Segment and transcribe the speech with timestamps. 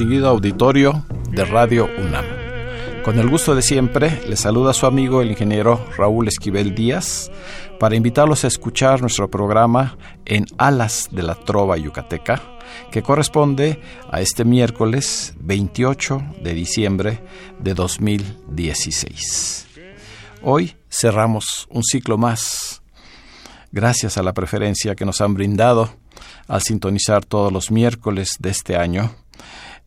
[0.00, 2.24] distinguido auditorio de Radio UNAM.
[3.04, 7.30] Con el gusto de siempre, les saluda su amigo el ingeniero Raúl Esquivel Díaz
[7.78, 12.40] para invitarlos a escuchar nuestro programa en Alas de la Trova Yucateca,
[12.90, 13.78] que corresponde
[14.10, 17.22] a este miércoles 28 de diciembre
[17.58, 19.66] de 2016.
[20.40, 22.80] Hoy cerramos un ciclo más,
[23.70, 25.90] gracias a la preferencia que nos han brindado
[26.48, 29.14] al sintonizar todos los miércoles de este año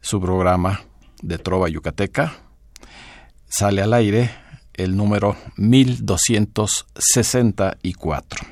[0.04, 0.82] su programa
[1.22, 2.34] de Trova Yucateca.
[3.48, 4.30] Sale al aire
[4.74, 8.46] el número 1264.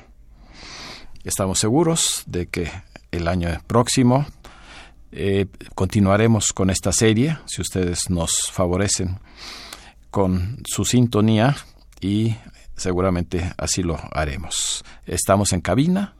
[1.24, 2.72] Estamos seguros de que
[3.10, 4.24] el año próximo
[5.12, 9.18] eh, continuaremos con esta serie, si ustedes nos favorecen
[10.10, 11.54] con su sintonía
[12.00, 12.34] y
[12.76, 14.82] seguramente así lo haremos.
[15.06, 16.14] Estamos en cabina,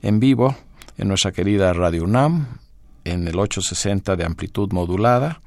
[0.00, 0.56] en vivo,
[0.96, 2.60] en nuestra querida Radio UNAM,
[3.10, 5.40] en el 860 de amplitud modulada,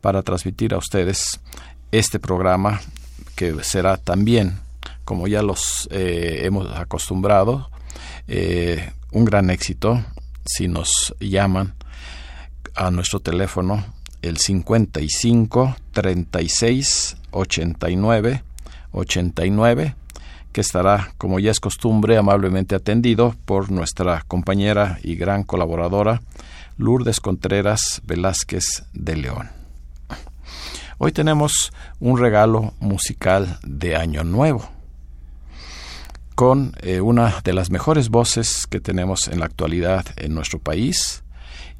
[0.00, 1.40] para transmitir a ustedes
[1.90, 2.80] este programa
[3.36, 4.60] que será también,
[5.04, 7.70] como ya los eh, hemos acostumbrado,
[8.28, 10.04] eh, un gran éxito
[10.44, 11.74] si nos llaman
[12.74, 13.84] a nuestro teléfono
[14.22, 18.42] el 55 36 89
[18.92, 19.94] 89
[20.52, 26.22] que estará, como ya es costumbre, amablemente atendido por nuestra compañera y gran colaboradora
[26.76, 29.50] Lourdes Contreras Velázquez de León.
[30.98, 34.68] Hoy tenemos un regalo musical de Año Nuevo
[36.34, 41.22] con eh, una de las mejores voces que tenemos en la actualidad en nuestro país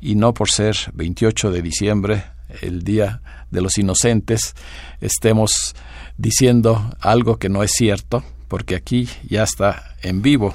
[0.00, 2.24] y no por ser 28 de diciembre,
[2.62, 4.54] el Día de los Inocentes,
[5.00, 5.74] estemos
[6.16, 10.54] diciendo algo que no es cierto, porque aquí ya está en vivo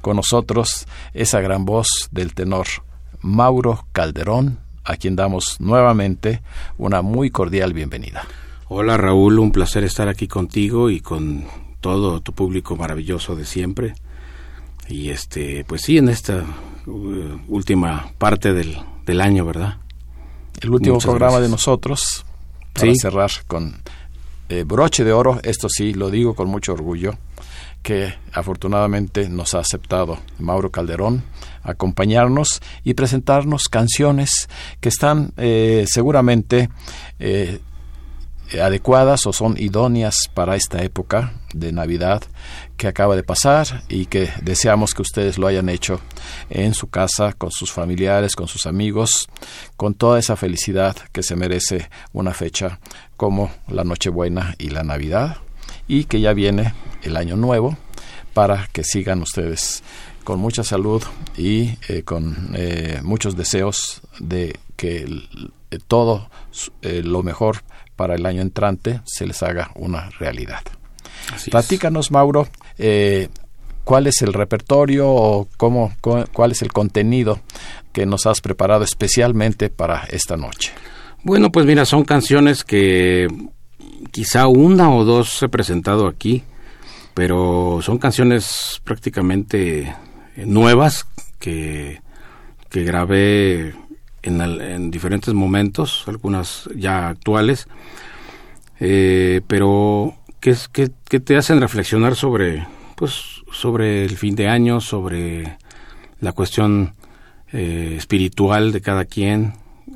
[0.00, 2.66] con nosotros esa gran voz del tenor
[3.22, 6.42] Mauro Calderón, a quien damos nuevamente
[6.78, 8.22] una muy cordial bienvenida.
[8.68, 11.44] Hola Raúl, un placer estar aquí contigo y con
[11.80, 13.94] todo tu público maravilloso de siempre.
[14.88, 16.44] Y este, pues sí, en esta
[16.86, 18.76] uh, última parte del,
[19.06, 19.76] del, año, ¿verdad?
[20.60, 21.48] El último Muchas programa gracias.
[21.48, 22.24] de nosotros,
[22.72, 22.98] para Sí.
[22.98, 23.82] cerrar con
[24.48, 27.14] eh, broche de oro, esto sí, lo digo con mucho orgullo,
[27.82, 31.22] que afortunadamente nos ha aceptado Mauro Calderón
[31.62, 34.48] acompañarnos y presentarnos canciones
[34.80, 36.70] que están eh, seguramente
[37.18, 37.60] eh,
[38.58, 42.22] adecuadas o son idóneas para esta época de Navidad
[42.76, 46.00] que acaba de pasar y que deseamos que ustedes lo hayan hecho
[46.48, 49.28] en su casa, con sus familiares, con sus amigos,
[49.76, 52.80] con toda esa felicidad que se merece una fecha
[53.16, 55.36] como la Nochebuena y la Navidad
[55.86, 57.76] y que ya viene el año nuevo
[58.32, 59.82] para que sigan ustedes
[60.30, 61.02] con mucha salud
[61.36, 66.30] y eh, con eh, muchos deseos de que el- eh, todo
[66.82, 67.64] eh, lo mejor
[67.96, 70.60] para el año entrante se les haga una realidad.
[71.34, 71.50] Así es.
[71.50, 72.46] Platícanos, Mauro,
[72.78, 73.28] eh,
[73.82, 77.40] cuál es el repertorio o cómo, cu- cuál es el contenido
[77.92, 80.70] que nos has preparado especialmente para esta noche.
[81.24, 83.26] Bueno, pues mira, son canciones que
[84.12, 86.44] quizá una o dos he presentado aquí,
[87.14, 89.92] pero son canciones prácticamente
[90.46, 91.06] nuevas
[91.38, 92.00] que,
[92.68, 93.74] que grabé
[94.22, 97.66] en, al- en diferentes momentos, algunas ya actuales,
[98.78, 102.66] eh, pero que, es- que, que te hacen reflexionar sobre,
[102.96, 105.56] pues, sobre el fin de año, sobre
[106.20, 106.94] la cuestión
[107.52, 109.54] eh, espiritual de cada quien,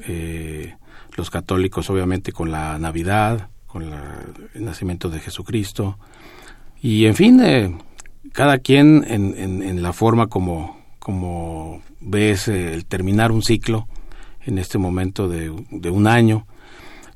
[0.08, 0.74] eh,
[1.16, 4.24] los católicos obviamente con la Navidad, con la-
[4.54, 5.98] el nacimiento de Jesucristo,
[6.82, 7.76] y en fin, eh,
[8.32, 13.86] cada quien en, en- en la forma como, como ves el terminar un ciclo
[14.44, 16.46] en este momento de, de un año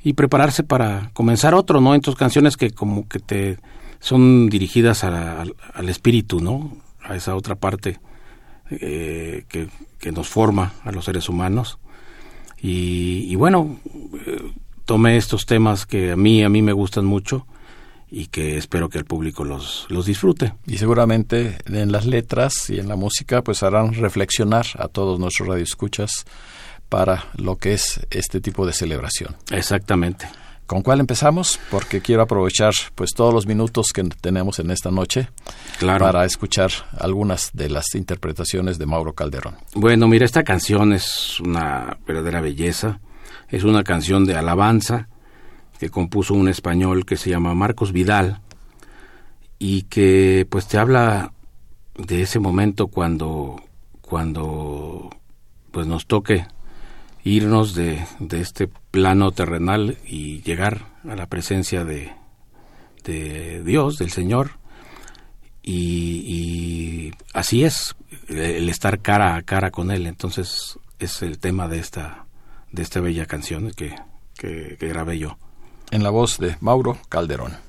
[0.03, 1.95] y prepararse para comenzar otro, ¿no?
[1.95, 3.59] Entonces canciones que como que te
[4.01, 6.77] son dirigidas a al espíritu, ¿no?
[7.03, 7.99] A esa otra parte
[8.71, 9.69] eh, que,
[9.99, 11.79] que nos forma a los seres humanos.
[12.61, 13.79] Y, y bueno,
[14.27, 14.53] eh,
[14.85, 17.47] tomé estos temas que a mí, a mí me gustan mucho
[18.11, 20.55] y que espero que el público los, los disfrute.
[20.67, 25.49] Y seguramente en las letras y en la música pues harán reflexionar a todos nuestros
[25.49, 26.25] radioescuchas
[26.89, 29.37] para lo que es este tipo de celebración.
[29.51, 30.29] Exactamente.
[30.67, 31.59] ¿Con cuál empezamos?
[31.71, 35.29] Porque quiero aprovechar pues todos los minutos que tenemos en esta noche
[35.79, 36.05] Claro.
[36.05, 39.57] para escuchar algunas de las interpretaciones de Mauro Calderón.
[39.75, 43.01] Bueno, mira, esta canción es una verdadera belleza.
[43.49, 45.09] Es una canción de alabanza
[45.79, 48.41] que compuso un español que se llama Marcos Vidal
[49.59, 51.33] y que pues te habla
[51.97, 53.63] de ese momento cuando
[54.01, 55.11] cuando
[55.71, 56.47] pues nos toque
[57.25, 62.13] irnos de, de este plano terrenal y llegar a la presencia de,
[63.05, 64.53] de Dios, del Señor.
[65.63, 67.95] Y, así es,
[68.29, 70.07] el estar cara a cara con Él.
[70.07, 72.25] Entonces es el tema de esta,
[72.73, 73.95] de esta bella canción que,
[74.35, 75.37] que grabé yo.
[75.91, 77.68] En la voz de Mauro Calderón.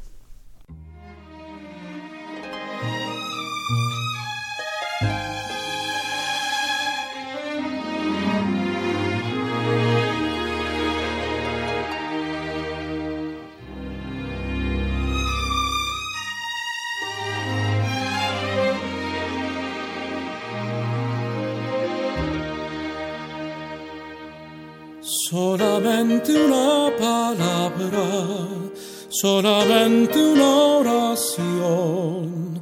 [29.21, 32.61] Solamente una oración.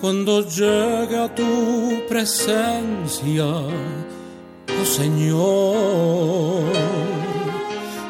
[0.00, 6.62] Cuando llegue a tu presencia, oh Señor,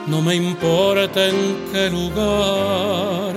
[0.06, 3.34] no me importa en qué lugar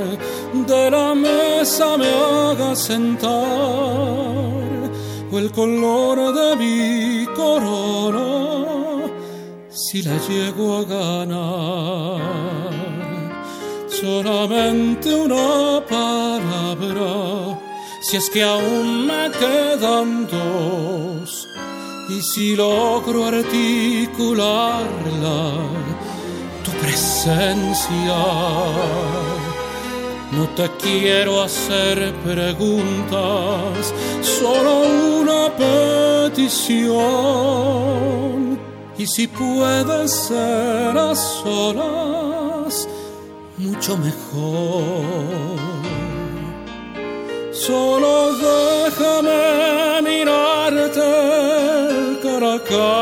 [0.67, 3.31] de la mesa me haga sentar
[5.31, 9.07] o el color de mi corona
[9.69, 12.82] si la llego a ganar.
[14.03, 17.57] Solamente una palabra,
[18.01, 21.47] si es que aún me quedan dos,
[22.09, 24.73] y si logro articularla,
[26.65, 28.25] tu presencia.
[30.33, 34.81] No te quiero hacer preguntas, solo
[35.21, 35.49] una
[36.35, 36.99] petición.
[38.97, 42.52] Y si puede ser a solas,
[43.57, 45.03] mucho mejor.
[47.51, 51.01] Solo déjame mirarte
[52.21, 52.93] cara a cara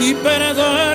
[0.00, 0.93] y perderme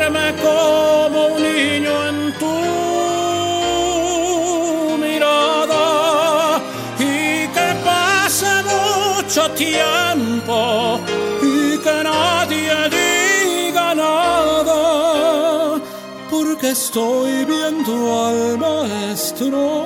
[16.71, 17.93] estoy viendo
[18.25, 19.85] al maestro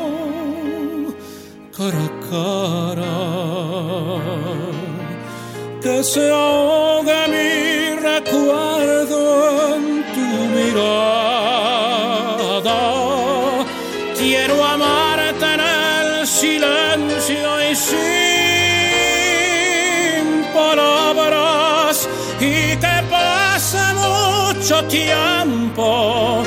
[1.78, 3.16] cara a cara
[5.82, 9.22] que se ahogue mi recuerdo
[9.76, 9.84] en
[10.16, 11.22] tu mirada.
[14.18, 18.04] Quiero amarte en el silencio y sin
[20.54, 21.96] palabras
[22.40, 26.44] y que pase mucho tiempo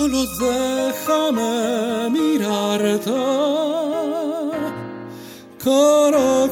[0.00, 3.20] Solo déjame mirarte.
[5.62, 6.48] Cara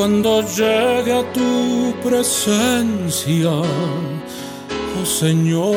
[0.00, 5.74] Cuando llegue a tu presencia, oh Señor,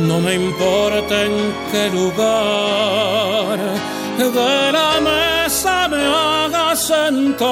[0.00, 3.60] no me importa en qué lugar
[4.18, 7.46] de la mesa me haga sentar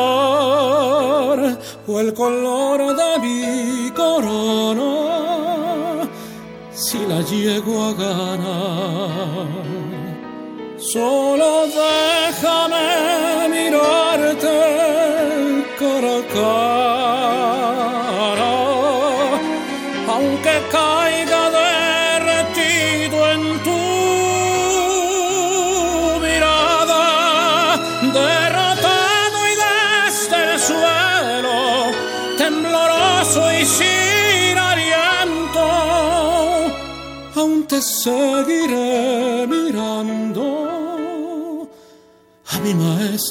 [1.87, 4.83] o el color de mi corona
[6.73, 9.96] si la llego a ganar.
[10.93, 14.57] Solo déjame mirarte
[15.79, 16.23] cara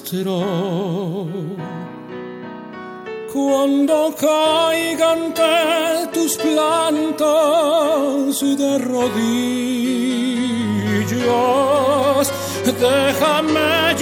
[0.05, 1.27] maestro.
[3.33, 5.33] Cuando caigan
[6.13, 9.01] tus plantas de rodillas,
[12.79, 13.95] déjame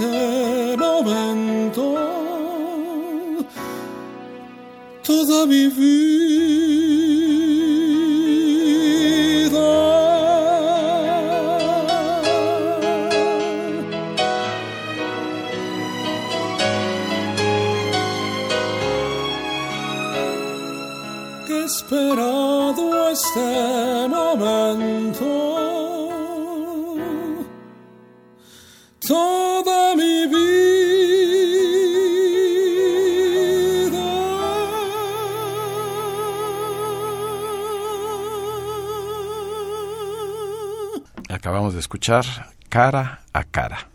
[0.00, 1.96] este momento
[5.02, 6.17] toda mi vida.
[41.38, 42.24] Acabamos de escuchar
[42.68, 43.90] Cara a Cara,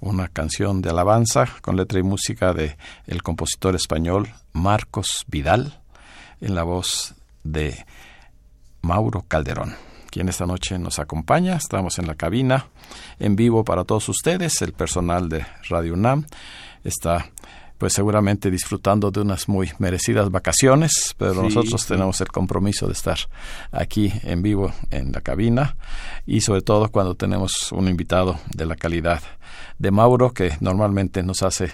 [0.00, 5.82] una canción de alabanza con letra y música de el compositor español Marcos Vidal,
[6.40, 7.14] en la voz
[7.44, 7.84] de
[8.80, 9.76] Mauro Calderón,
[10.10, 11.56] quien esta noche nos acompaña.
[11.56, 12.68] Estamos en la cabina,
[13.18, 14.62] en vivo para todos ustedes.
[14.62, 16.24] El personal de Radio UNAM
[16.84, 17.26] está
[17.78, 21.88] pues seguramente disfrutando de unas muy merecidas vacaciones, pero Sí, nosotros sí.
[21.88, 23.18] tenemos el compromiso de estar
[23.72, 25.76] aquí en vivo en la cabina
[26.26, 29.22] y sobre todo cuando tenemos un invitado de la calidad
[29.78, 31.70] de Mauro que normalmente nos hace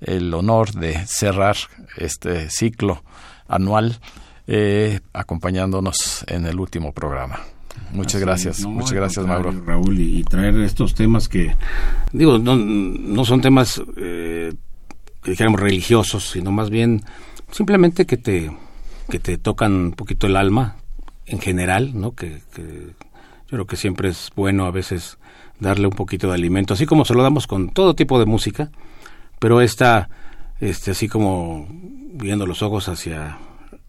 [0.00, 1.56] el honor de cerrar
[1.96, 3.02] este ciclo
[3.48, 3.98] anual
[4.46, 7.40] eh, acompañándonos en el último programa.
[7.92, 9.52] Muchas Así gracias, no, muchas gracias Mauro.
[9.64, 11.54] Raúl, y, y traer estos temas que,
[12.12, 14.52] digo, no, no son temas eh,
[15.26, 17.02] que dijéramos religiosos, sino más bien
[17.50, 18.48] simplemente que te,
[19.10, 20.76] que te tocan un poquito el alma
[21.26, 22.12] en general, ¿no?
[22.14, 25.18] Que, que yo creo que siempre es bueno a veces
[25.58, 28.70] darle un poquito de alimento, así como se lo damos con todo tipo de música,
[29.40, 30.10] pero esta,
[30.60, 31.66] este, así como
[32.12, 33.36] viendo los ojos hacia,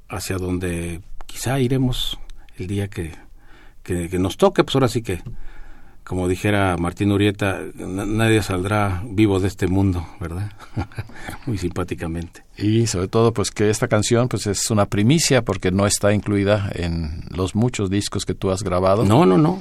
[0.10, 2.18] hacia donde quizá iremos
[2.58, 3.12] el día que,
[3.84, 5.22] que, que nos toque, pues ahora sí que,
[6.08, 10.52] como dijera Martín Urieta, na- nadie saldrá vivo de este mundo, ¿verdad?
[11.46, 12.46] Muy simpáticamente.
[12.58, 16.72] Y sobre todo, pues que esta canción pues es una primicia porque no está incluida
[16.74, 19.04] en los muchos discos que tú has grabado.
[19.04, 19.60] No, no, no.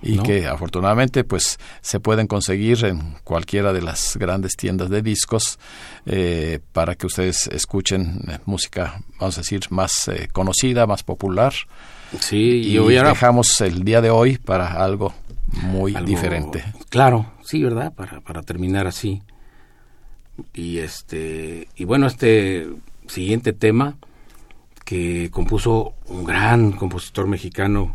[0.00, 0.22] y no.
[0.22, 5.58] que afortunadamente pues se pueden conseguir en cualquiera de las grandes tiendas de discos
[6.06, 11.52] eh, para que ustedes escuchen eh, música vamos a decir más eh, conocida más popular
[12.20, 15.12] Sí, y, y, ahora dejamos el día de hoy para algo
[15.62, 17.92] muy algo- diferente Claro, sí, ¿verdad?
[17.94, 19.22] Para, para terminar así.
[20.54, 22.68] Y este y bueno, este
[23.08, 23.96] siguiente tema
[24.84, 27.94] que compuso un gran compositor mexicano,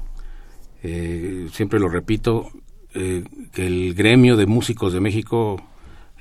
[0.83, 2.49] eh, siempre lo repito,
[2.93, 5.61] eh, que el gremio de músicos de México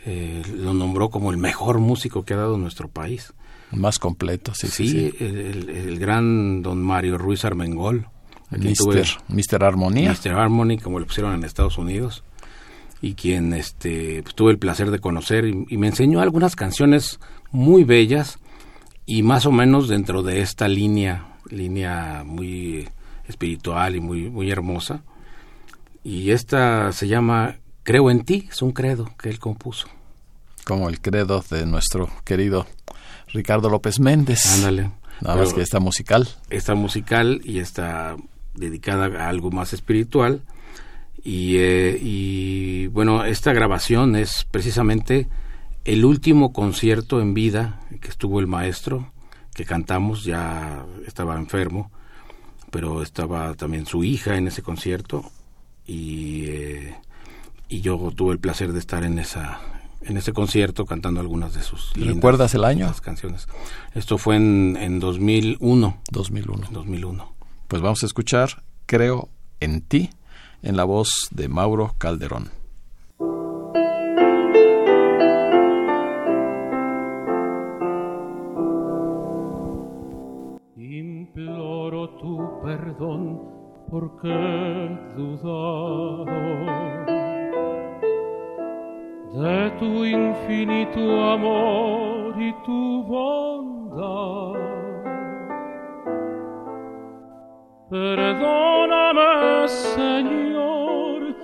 [0.07, 3.33] eh, lo nombró como el mejor músico que ha dado nuestro país.
[3.73, 5.15] más completo sí sí, sí.
[5.21, 8.07] El, el- el gran don Mario Ruiz Armengol.
[8.53, 10.33] Aquí Mister, tuve- Mister Armonía Mr.
[10.33, 12.23] Harmony, como le pusieron en Estados Unidos,
[13.01, 17.19] y quien este, pues, tuve el placer de conocer y, y me enseñó algunas canciones
[17.51, 18.39] muy bellas
[19.07, 22.89] y más o menos dentro de esta línea, línea muy
[23.27, 25.03] espiritual y muy, muy hermosa.
[26.05, 29.89] Y esta se llama Creo en ti, es un credo que él compuso.
[30.65, 32.67] como el credo de nuestro querido
[33.33, 34.93] Ricardo López Méndez Ándale.
[35.21, 38.17] nada más Pero- que está musical esta musical y está
[38.55, 40.43] dedicada a algo más espiritual.
[41.25, 45.29] Y, eh, y, bueno, esta grabación es precisamente
[45.85, 49.13] el último concierto en vida que estuvo el maestro,
[49.55, 51.91] que cantamos, ya estaba enfermo,
[52.71, 55.31] pero estaba también su hija en ese concierto
[55.87, 56.95] y, eh,
[57.69, 59.61] y yo tuve el placer de estar en esa
[60.05, 62.87] en ese concierto cantando algunas de sus lindas- ¿Recuerdas el año?
[62.87, 63.47] lindas canciones.
[63.95, 65.99] Esto fue en, en 2001.
[66.11, 67.33] 2001 2001.
[67.73, 70.11] Pues vamos a escuchar Creo en ti
[70.61, 72.51] en la voz de Mauro Calderón.
[80.77, 83.41] Imploro tu perdón
[83.91, 86.27] porque he dudado
[89.33, 94.72] de tu infinito amor y tu bondad.
[97.93, 101.37] Perdóname, Señor,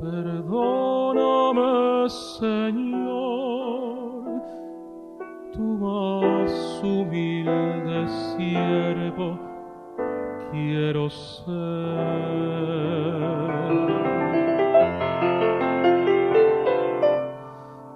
[0.00, 1.68] perdóname,
[2.08, 3.60] Señor,
[5.52, 9.38] tu más humilde siervo
[10.50, 11.52] quiero ser.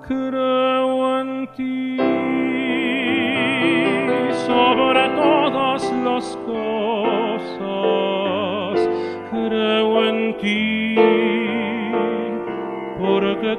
[0.06, 1.06] creo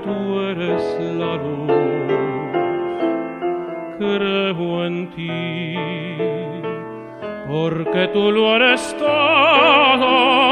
[0.04, 0.84] tú eres
[1.18, 1.72] la luz,
[4.00, 5.78] creo en ti
[7.48, 10.47] porque tú lo eres todo,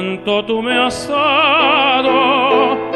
[0.00, 2.89] cuanto tú me has dado,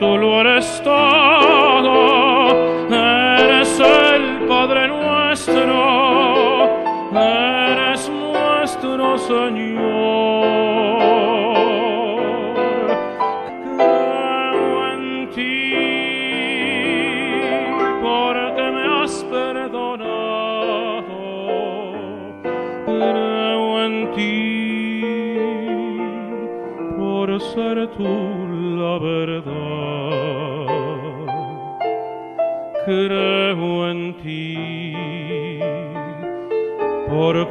[0.00, 2.48] tú lo eres todo,
[2.90, 6.70] eres el Padre nuestro,
[7.12, 9.69] eres nuestro Señor.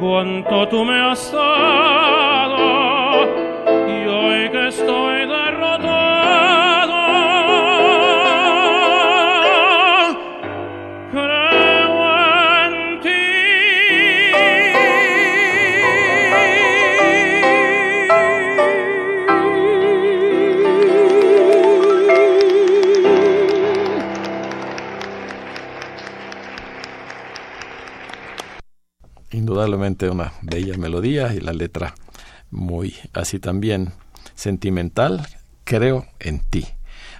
[0.00, 1.99] Cuanto tú me has dado,
[30.08, 31.94] una bella melodía y la letra
[32.50, 33.92] muy así también
[34.34, 35.26] sentimental,
[35.64, 36.66] Creo en ti,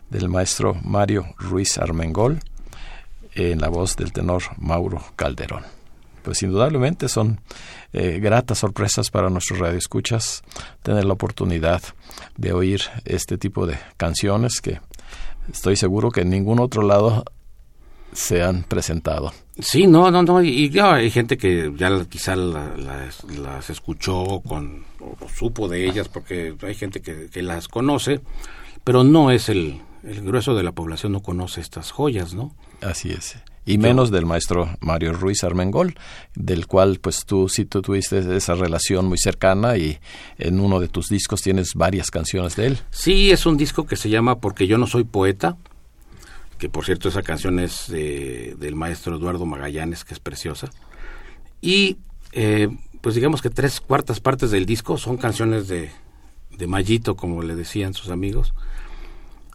[0.09, 2.41] del maestro Mario Ruiz Armengol,
[3.35, 5.63] en la voz del tenor Mauro Calderón.
[6.23, 7.41] Pues indudablemente son
[7.93, 10.43] eh, gratas sorpresas para nuestros radioescuchas
[10.83, 11.81] tener la oportunidad
[12.37, 14.81] de oír este tipo de canciones que
[15.53, 17.25] estoy seguro que en ningún otro lado
[18.13, 19.33] se han presentado.
[19.59, 25.17] Sí, no, no, no, y, ya hay gente que ya quizá las, escuchó con, o,
[25.29, 28.21] supo de ellas, porque hay gente que, las conoce,
[28.85, 32.55] pero no es el, el, grueso de la población no conoce estas joyas, ¿no?
[32.81, 33.37] Así es.
[33.67, 35.95] Y menos del maestro Mario Ruiz Armengol,
[36.35, 39.99] del cual pues tú sí tú tuviste esa relación muy cercana y
[40.39, 42.79] en uno de tus discos tienes varias canciones de él.
[42.91, 45.59] Sí, es un disco que se llama Porque yo no soy poeta,
[46.61, 50.71] que por cierto esa canción es del maestro Eduardo Magallanes, que es preciosa.
[51.63, 51.97] Y
[52.33, 52.69] eh,
[53.01, 55.91] pues digamos que tres cuartas partes del disco son canciones de,
[56.57, 58.53] de Mayito, como le decían sus amigos.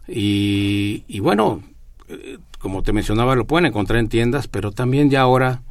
[0.08, 1.62] Y, y bueno,
[2.08, 5.62] eh, como te mencionaba, lo pueden encontrar en tiendas, pero también ya ahora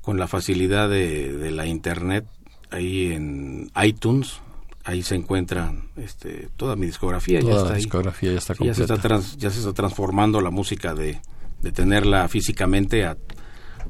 [0.00, 2.26] con la facilidad de, de la internet,
[2.70, 4.40] ahí en iTunes,
[4.84, 7.40] ahí se encuentra este, toda mi discografía.
[7.40, 8.80] ya está discografía ya está completa.
[8.80, 11.20] Ya se está, ya se está transformando la música de,
[11.60, 13.16] de tenerla físicamente a,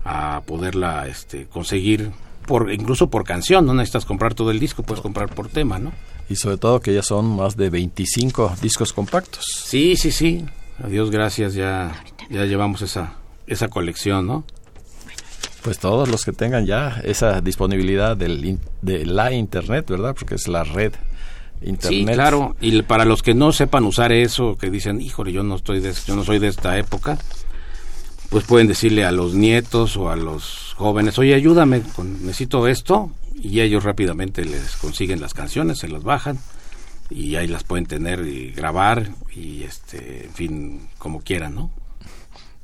[0.05, 2.13] a poderla este, conseguir
[2.47, 5.93] por incluso por canción, no necesitas comprar todo el disco, puedes comprar por tema, ¿no?
[6.29, 9.45] Y sobre todo que ya son más de 25 discos compactos.
[9.65, 10.45] Sí, sí, sí.
[10.83, 11.93] Adiós, gracias, ya
[12.31, 13.15] ya llevamos esa
[13.47, 14.45] esa colección, ¿no?
[15.63, 20.15] Pues todos los que tengan ya esa disponibilidad del, de la Internet, ¿verdad?
[20.19, 20.93] Porque es la red
[21.61, 22.09] Internet.
[22.09, 22.57] Sí, claro.
[22.61, 25.93] Y para los que no sepan usar eso, que dicen, híjole, yo no, estoy de,
[26.07, 27.19] yo no soy de esta época,
[28.31, 31.83] pues pueden decirle a los nietos o a los jóvenes, oye, ayúdame,
[32.23, 36.39] necesito esto, y ellos rápidamente les consiguen las canciones, se las bajan
[37.11, 41.71] y ahí las pueden tener y grabar y este, en fin, como quieran, ¿no?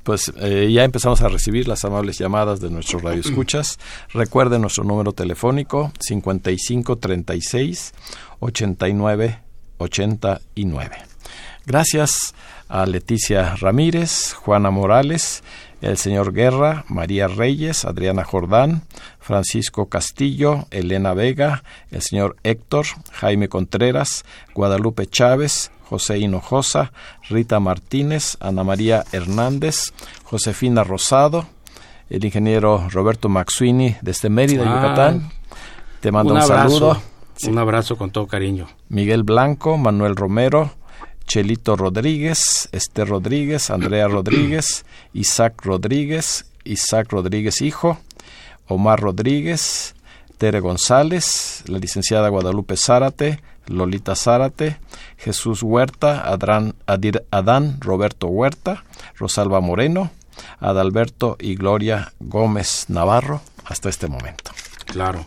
[0.09, 3.79] Pues eh, ya empezamos a recibir las amables llamadas de nuestros radioescuchas.
[4.15, 7.93] Recuerden nuestro número telefónico 5536
[8.41, 9.39] 89
[9.77, 10.97] 89.
[11.67, 12.35] Gracias
[12.71, 15.43] a Leticia Ramírez, Juana Morales,
[15.83, 18.85] el señor Guerra, María Reyes, Adriana Jordán,
[19.29, 26.93] Francisco Castillo, Elena Vega, el señor Héctor, Jaime Contreras, Guadalupe Chávez, José Hinojosa,
[27.29, 29.93] Rita Martínez, Ana María Hernández,
[30.25, 31.45] Josefina Rosado,
[32.09, 35.31] el ingeniero Roberto Maxuini desde Mérida, ah, Yucatán.
[36.01, 36.99] Te mando un, saludo.
[37.47, 38.67] Un abrazo con todo cariño.
[38.89, 40.71] Miguel Blanco, Manuel Romero,
[41.27, 47.99] Chelito Rodríguez, Esther Rodríguez, Andrea Rodríguez, Isaac Rodríguez, Isaac Rodríguez Hijo,
[48.69, 49.95] Omar Rodríguez,
[50.39, 54.79] Tere González, la licenciada Guadalupe Zárate, Lolita Zárate,
[55.17, 56.75] Jesús Huerta, Adán,
[57.31, 58.85] Adán Roberto Huerta,
[59.17, 60.11] Rosalba Moreno,
[60.61, 64.53] Adalberto y Gloria Gómez Navarro hasta este momento.
[64.87, 65.27] Claro.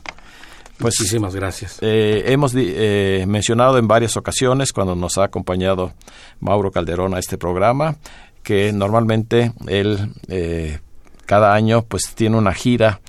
[0.77, 1.77] Pues, Muchísimas gracias.
[1.81, 5.93] Eh, hemos eh, mencionado en varias ocasiones cuando nos ha acompañado
[6.39, 7.97] Mauro Calderón a este programa
[8.41, 10.79] que normalmente él eh,
[11.25, 13.01] cada año pues tiene una gira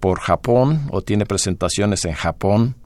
[0.00, 2.76] por Japón o tiene presentaciones en Japón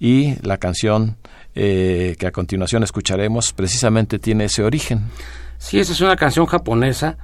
[0.00, 1.16] y la canción
[1.54, 5.10] que a continuación escucharemos precisamente tiene ese origen.
[5.58, 7.18] Sí, esa es una canción japonesa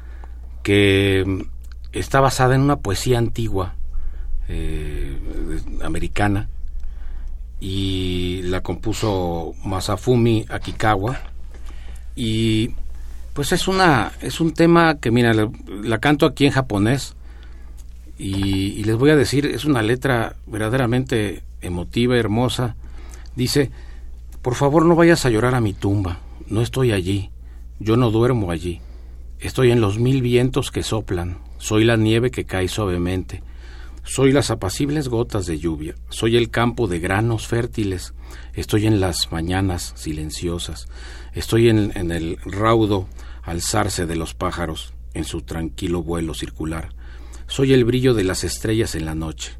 [0.62, 1.46] que
[1.92, 3.74] está basada en una poesía antigua
[4.48, 5.18] eh,
[5.82, 6.48] americana
[7.60, 11.20] y la compuso Masafumi Akikawa
[12.16, 12.74] y
[13.32, 17.14] pues es una es un tema que mira la, canto aquí en japonés
[18.18, 22.76] y, les voy a decir es una letra verdaderamente emotiva hermosa.
[23.34, 23.70] Dice
[24.42, 26.18] por favor no vayas a llorar a mi tumba.
[26.46, 27.30] No estoy allí.
[27.78, 28.80] Yo no duermo allí.
[29.40, 31.38] Estoy en los mil vientos que soplan.
[31.58, 33.42] Soy la nieve que cae suavemente.
[34.04, 38.14] Soy las apacibles gotas de lluvia, soy el campo de granos fértiles,
[38.52, 40.88] estoy en las mañanas silenciosas,
[41.32, 43.08] estoy en, el raudo
[43.42, 46.94] alzarse de los pájaros en su tranquilo vuelo circular,
[47.46, 49.58] soy el brillo de las estrellas en la noche,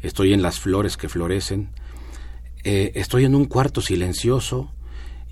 [0.00, 1.70] estoy en las flores que florecen,
[2.64, 4.72] eh, estoy en un cuarto silencioso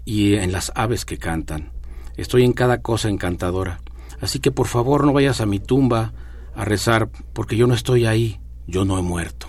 [0.04, 1.72] y en las aves que cantan,
[2.16, 3.80] estoy en cada cosa encantadora,
[4.20, 6.12] así que por favor no vayas a mi tumba
[6.54, 9.48] a rezar porque yo no estoy ahí, yo no he muerto.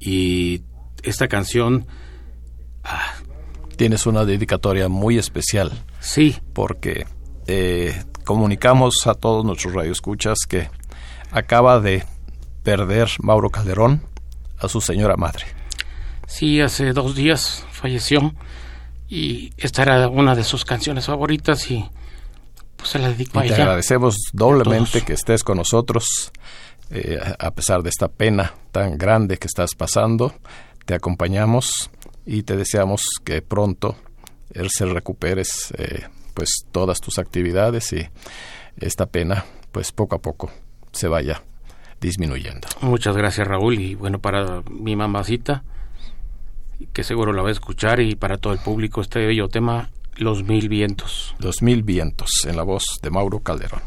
[0.00, 0.62] Y
[1.02, 1.86] esta canción...
[2.82, 3.14] Ah,
[3.76, 5.72] Tienes una dedicatoria muy especial.
[6.00, 6.36] Sí.
[6.52, 7.06] Porque
[7.46, 10.68] eh, comunicamos a todos nuestros radioescuchas que
[11.30, 12.04] acaba de
[12.62, 14.02] perder Mauro Calderón
[14.58, 15.46] a su señora madre.
[16.26, 18.34] Sí, hace dos días falleció
[19.08, 21.84] y esta era una de sus canciones favoritas y
[22.76, 23.56] pues se la dedico a ella.
[23.56, 26.32] Te agradecemos doblemente que estés con nosotros
[26.90, 30.34] eh, a pesar de esta pena tan grande que estás pasando,
[30.84, 31.90] te acompañamos
[32.26, 33.96] y te deseamos que pronto
[34.68, 38.08] se recuperes eh, pues todas tus actividades y
[38.76, 40.50] esta pena pues poco a poco
[40.92, 41.42] se vaya
[42.00, 42.68] disminuyendo.
[42.80, 45.64] Muchas gracias Raúl y bueno para mi mamacita
[46.92, 50.44] que seguro la va a escuchar y para todo el público este bello tema Los
[50.44, 51.34] Mil Vientos.
[51.38, 53.82] Los Mil Vientos en la voz de Mauro Calderón.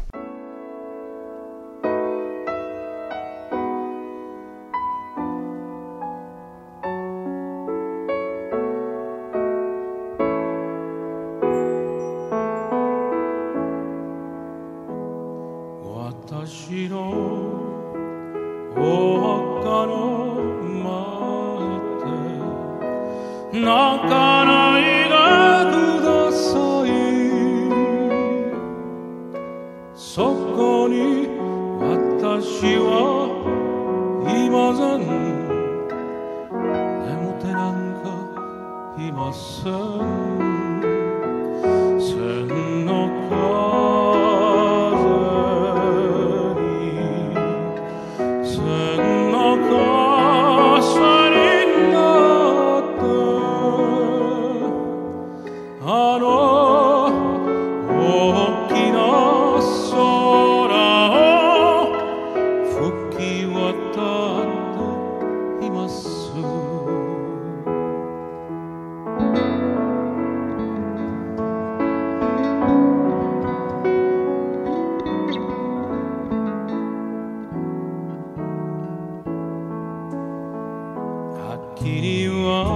[81.88, 82.68] 君は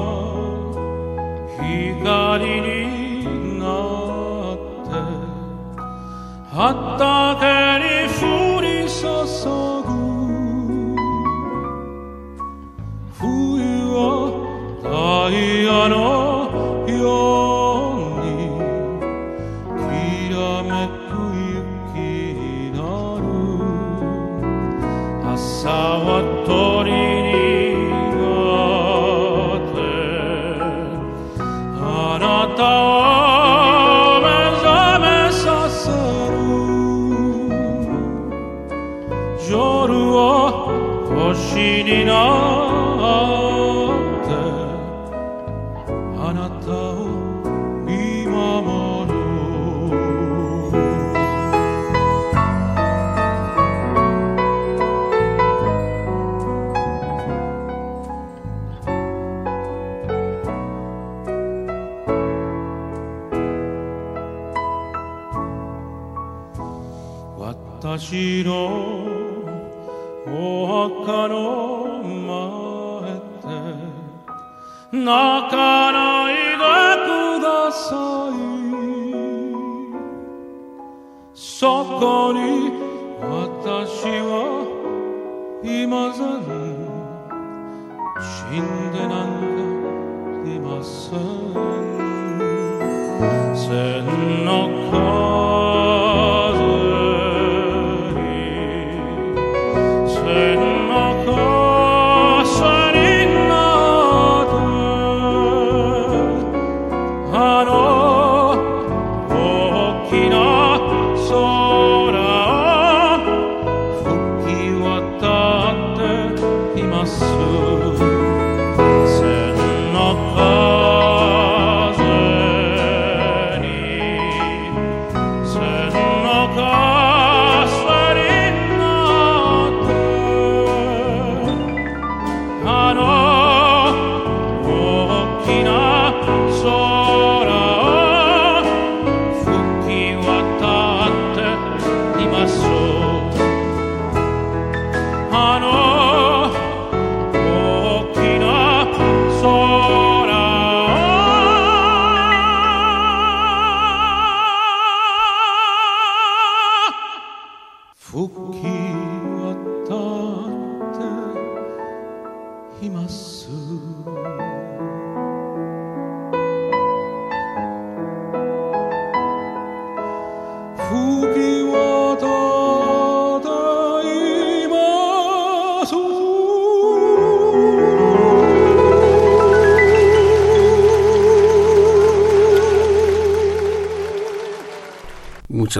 [1.58, 2.71] 光に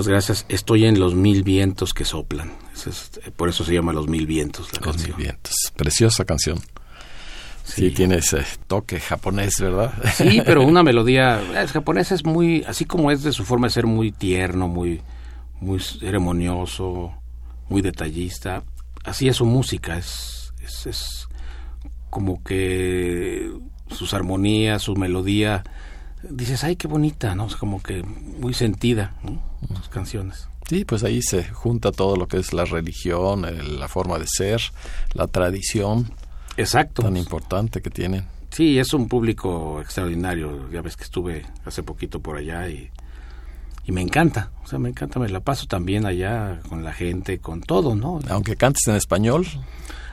[0.03, 0.47] Muchas gracias.
[0.49, 2.51] Estoy en los mil vientos que soplan.
[3.37, 4.69] por eso se llama Los Mil Vientos.
[4.85, 5.55] los Mil Vientos.
[5.77, 6.59] Preciosa canción.
[7.63, 7.93] Sí.
[7.93, 9.93] tiene ese toque japonés, ¿verdad?
[10.17, 11.41] Sí, pero una melodía.
[11.55, 12.65] El japonés es muy.
[12.67, 15.01] Así como es de su forma de ser muy tierno, muy,
[15.61, 17.13] muy ceremonioso,
[17.69, 18.65] muy detallista.
[19.05, 19.97] Así es su música.
[19.99, 21.29] Es, es, es
[22.11, 23.53] como que
[23.89, 25.63] sus armonías, su melodía
[26.29, 27.47] dices, ay, qué bonita, ¿no?
[27.47, 29.15] Es como que muy sentida,
[30.03, 30.49] canciones.
[30.69, 33.47] Sí, pues ahí se junta todo lo que es la religión,
[33.79, 34.61] la forma de ser,
[35.13, 36.13] la tradición.
[36.57, 37.03] Exacto.
[37.03, 38.27] Tan importante que tienen.
[38.51, 40.71] Sí, es un público extraordinario.
[40.71, 42.91] Ya ves que estuve hace poquito por allá y,
[43.85, 44.51] y me encanta.
[44.63, 48.21] O sea, me encanta, me la paso también allá con la gente, con todo, ¿no?
[48.29, 49.47] Aunque cantes en español.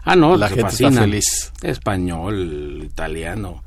[0.03, 1.51] Ah, no, la gente está feliz.
[1.61, 3.61] Español, italiano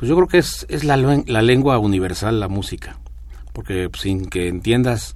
[0.00, 2.96] pues yo creo que es, es la, la lengua universal la música,
[3.52, 5.14] porque sin que entiendas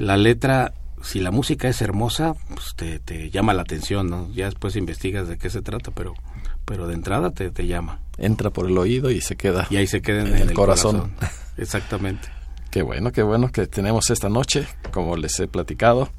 [0.00, 4.30] la letra, si la música es hermosa, pues te, te, llama la atención, ¿no?
[4.32, 6.14] Ya después investigas de qué se trata, pero,
[6.64, 8.00] pero de entrada te, te llama.
[8.18, 9.66] Entra por el oído y se queda.
[9.70, 11.12] Y ahí se queda en, el, corazón.
[11.56, 12.28] Exactamente.
[12.70, 16.10] Qué bueno, qué bueno que tenemos esta noche, como les he platicado,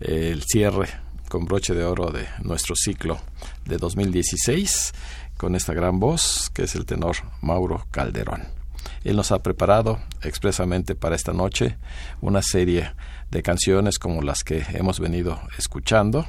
[0.00, 0.88] el cierre
[1.28, 3.18] con broche de oro de nuestro ciclo
[3.64, 4.92] de 2016
[5.38, 8.61] con esta gran voz que es el tenor Mauro Calderón.
[9.04, 11.76] Él nos ha preparado expresamente para esta noche
[12.20, 12.92] una serie
[13.30, 16.26] de canciones como las que hemos venido escuchando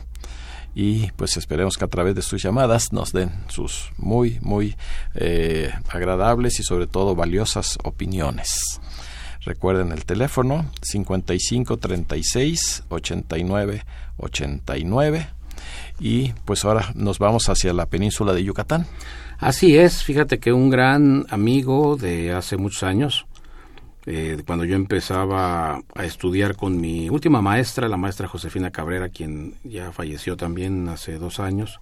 [0.75, 4.75] y pues esperemos que a través de sus llamadas nos den sus muy, muy
[5.13, 8.79] eh, agradables y sobre todo valiosas opiniones.
[9.41, 13.85] Recuerden el teléfono 55 36 89
[14.17, 15.27] 89
[15.99, 18.87] y pues ahora nos vamos hacia la península de Yucatán.
[19.43, 23.25] Así es, fíjate que un gran amigo de hace muchos años,
[24.05, 29.55] eh, cuando yo empezaba a estudiar con mi última maestra, la maestra Josefina Cabrera, quien
[29.65, 31.81] ya falleció también hace dos años,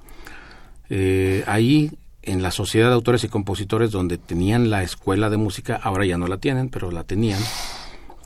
[0.89, 1.91] eh, ahí
[2.23, 6.17] en la Sociedad de Autores y Compositores, donde tenían la escuela de música, ahora ya
[6.17, 7.39] no la tienen, pero la tenían,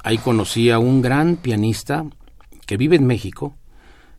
[0.01, 2.05] ahí conocí a un gran pianista
[2.65, 3.53] que vive en México,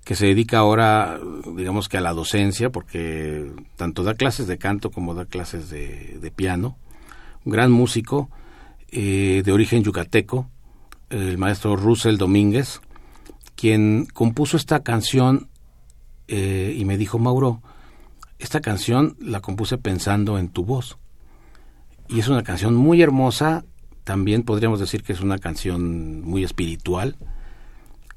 [0.07, 1.19] que se dedica ahora,
[1.57, 6.33] digamos que a la docencia, porque tanto da clases de canto como da clases de,
[6.37, 6.79] piano,
[7.45, 8.31] un gran músico
[8.92, 10.49] eh, de origen yucateco,
[11.11, 12.81] el maestro Russell Domínguez,
[13.57, 15.49] quien compuso esta canción
[16.29, 17.61] eh, y me dijo, Mauro,
[18.38, 20.99] esta canción la compuse pensando en tu voz.
[22.07, 23.64] Y es una canción muy hermosa,
[24.05, 27.16] también podríamos decir que es una canción muy espiritual,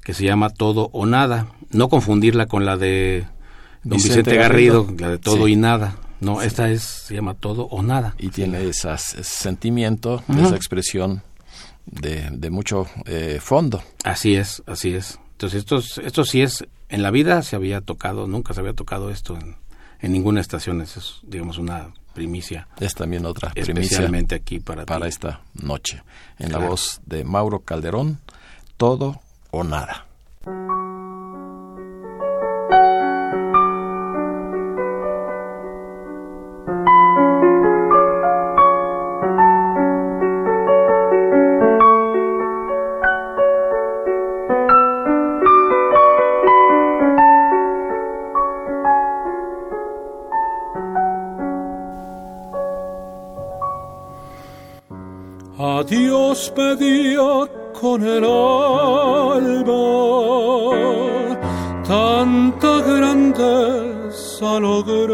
[0.04, 1.48] que se llama Todo o Nada.
[1.70, 3.26] No confundirla con la de
[3.84, 5.96] Don Vicente, Garrido, la de Todo y Nada.
[6.20, 8.14] No, esta es, se llama Todo o Nada.
[8.18, 11.22] Y tiene ese sentimiento, esa expresión
[11.86, 13.82] de, de mucho eh, fondo.
[14.04, 15.18] Así es, así es.
[15.32, 19.10] Entonces, esto, esto sí es, en la vida se había tocado, nunca se había tocado
[19.10, 19.56] esto en,
[20.00, 22.68] en ninguna estación, es, digamos, una primicia.
[22.78, 23.80] Es también otra primicia.
[23.80, 26.02] Especialmente aquí para Para esta noche.
[26.38, 28.18] En la voz de Mauro Calderón,
[28.76, 30.06] Todo o nada.
[56.40, 57.30] Adiós pedía
[57.78, 59.74] con el alma
[61.86, 65.10] tanta grandeza lograr.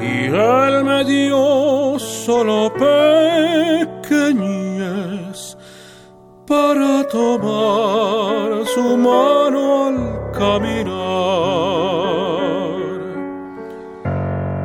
[0.00, 2.72] Y él me dio solo
[4.00, 4.38] pequeñez
[6.46, 9.98] para tomar su mano al
[10.32, 11.28] caminar.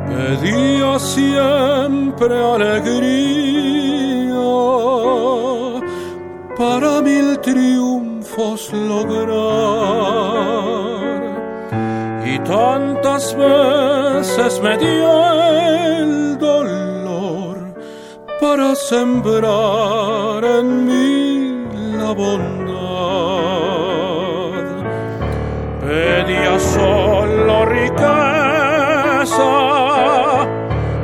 [0.08, 3.33] Pedía siempre alegría
[7.44, 9.34] triunfos lograr.
[12.24, 17.74] Y tantas veces me dio el dolor
[18.40, 21.66] para sembrar en mí
[21.98, 22.64] la bondad.
[25.82, 28.24] Pedía solo riqueza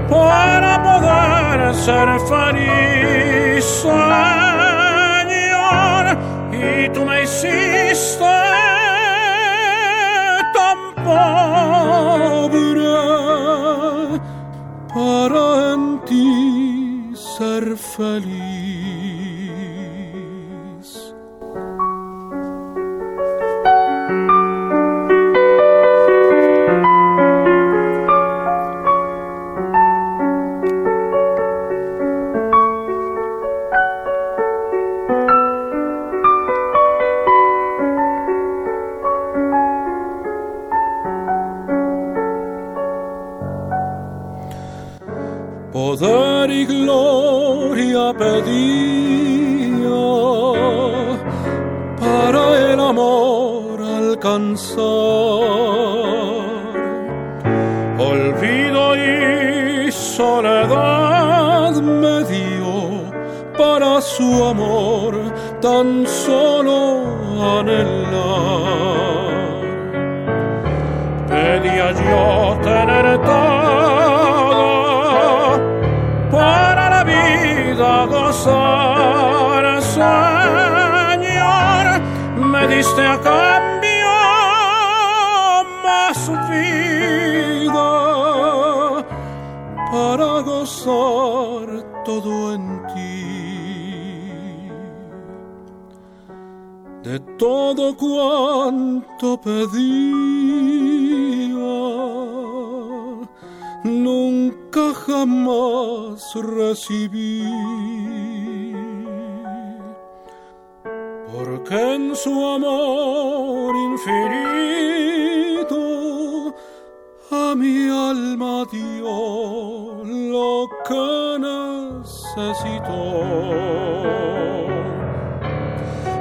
[0.09, 3.85] para poder ser feliz
[6.93, 8.37] tú me hiciste
[10.55, 12.75] tan pobre
[14.95, 18.50] para en ti ser feliz.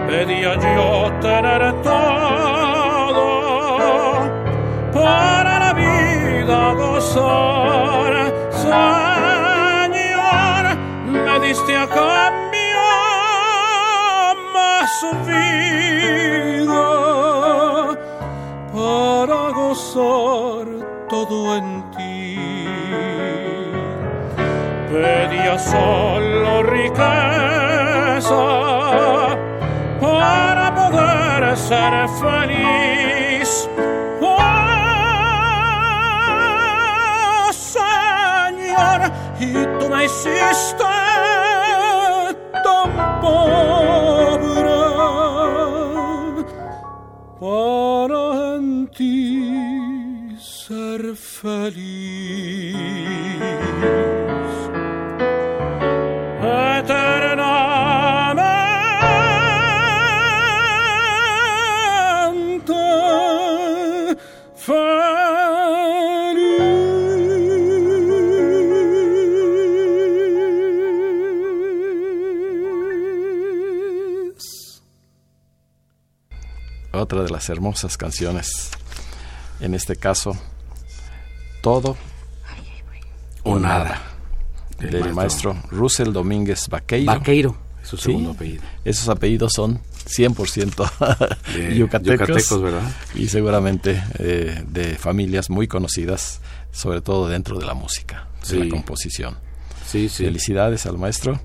[0.09, 3.25] Pedía yo tener todo
[4.91, 8.33] para la vida gozar.
[8.49, 9.93] Señor,
[11.11, 12.81] me diste a cambio
[14.51, 16.89] más vida
[18.73, 20.65] para gozar
[21.07, 22.39] todo en ti.
[24.89, 28.58] Pedía solo riqueza
[31.55, 33.69] ser feliz.
[34.21, 34.37] Oh,
[37.51, 40.83] Señor, y tú me hiciste
[42.63, 42.89] tan
[43.21, 44.79] pobre
[47.39, 52.58] para en ti ser feliz.
[77.09, 78.69] Otra de las hermosas canciones,
[79.61, 80.37] en este caso,
[81.63, 81.97] Todo
[83.41, 83.99] o Nada,
[84.77, 87.11] Del maestro, Russell Domínguez Vaqueiro.
[87.11, 88.61] Vaqueiro, es su Sí, segundo apellido.
[88.85, 92.91] Esos apellidos son 100% De yucatecos, yucatecos, ¿verdad?
[93.15, 96.41] y seguramente eh, de familias muy conocidas,
[96.71, 99.35] sobre todo dentro de la música, de la composición.
[99.83, 100.25] Sí, sí.
[100.25, 101.41] Felicidades al maestro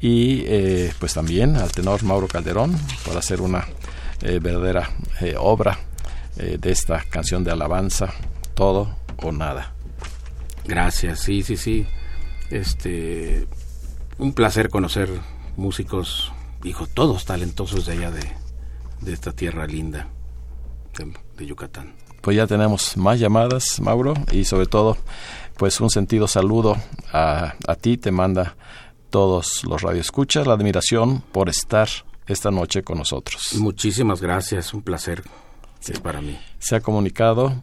[0.00, 3.68] y eh, pues también al tenor Mauro Calderón por hacer una
[4.22, 4.90] eh, verdadera
[5.20, 5.78] eh, obra
[6.36, 8.12] eh, de esta canción de alabanza,
[8.54, 9.72] todo o nada.
[10.64, 11.86] Gracias, sí, sí, sí.
[12.50, 13.46] Este,
[14.18, 15.10] un placer conocer
[15.56, 18.24] músicos, dijo, todos talentosos de allá de,
[19.00, 20.08] de esta tierra linda
[20.98, 21.94] de, de Yucatán.
[22.20, 24.96] Pues ya tenemos más llamadas, Mauro, y sobre todo,
[25.56, 26.76] pues un sentido saludo
[27.12, 28.56] a, a ti, te manda
[29.10, 31.88] todos los radioescuchas, la admiración por estar
[32.26, 33.54] esta noche con nosotros.
[33.54, 35.22] Muchísimas gracias, un placer
[35.92, 36.38] es para mí.
[36.58, 37.62] Se ha comunicado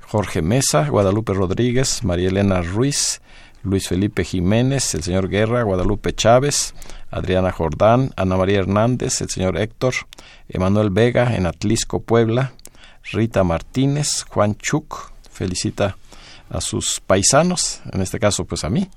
[0.00, 3.20] Jorge Mesa, Guadalupe Rodríguez, María Elena Ruiz,
[3.62, 6.74] Luis Felipe Jiménez, el señor Guerra, Guadalupe Chávez,
[7.10, 9.94] Adriana Jordán, Ana María Hernández, el señor Héctor,
[10.48, 12.52] Emanuel Vega en Atlisco, Puebla,
[13.10, 15.96] Rita Martínez, Juan Chuk, felicita
[16.48, 18.88] a sus paisanos, en este caso pues a mí,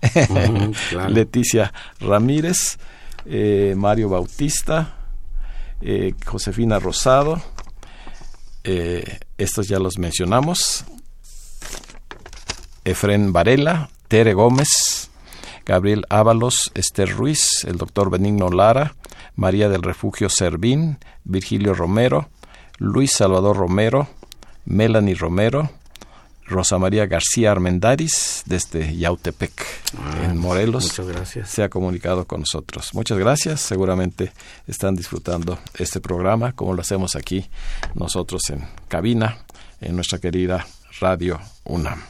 [0.90, 1.10] claro.
[1.10, 2.78] Leticia Ramírez,
[3.26, 4.99] eh, Mario Bautista,
[5.82, 7.42] eh, Josefina Rosado,
[8.64, 10.86] eh, estos ya los mencionamos.
[12.84, 15.10] Efren Varela, Tere Gómez,
[15.66, 18.96] Gabriel Ábalos, Esther Ruiz, el doctor Benigno Lara,
[19.36, 22.30] María del Refugio Servín, Virgilio Romero,
[22.78, 24.08] Luis Salvador Romero,
[24.66, 25.70] Melanie Romero,
[26.50, 29.52] Rosa María García Armendaris, desde Yautepec,
[29.98, 31.50] Ah, en Morelos Muchas gracias.
[31.50, 32.94] se ha comunicado con nosotros.
[32.94, 33.62] Muchas gracias.
[33.62, 34.32] Seguramente
[34.68, 37.50] están disfrutando este programa como lo hacemos aquí
[37.96, 39.38] nosotros en cabina,
[39.82, 40.66] en nuestra querida
[41.00, 42.02] Radio UNAM.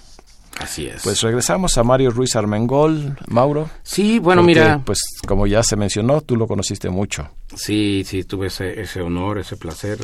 [0.59, 1.03] Así es.
[1.03, 3.69] Pues regresamos a Mario Ruiz Armengol, Mauro.
[3.83, 7.29] sí, bueno, porque, mira, Pues como ya se mencionó, tú lo conociste mucho.
[7.55, 9.99] sí, sí, tuve ese, ese honor, ese placer,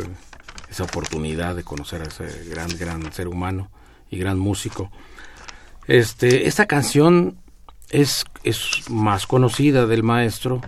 [0.69, 3.69] esa oportunidad de conocer a ese gran, gran ser humano
[4.17, 4.91] gran músico.
[5.87, 7.37] Este, esta canción
[7.89, 10.61] es, es más conocida del maestro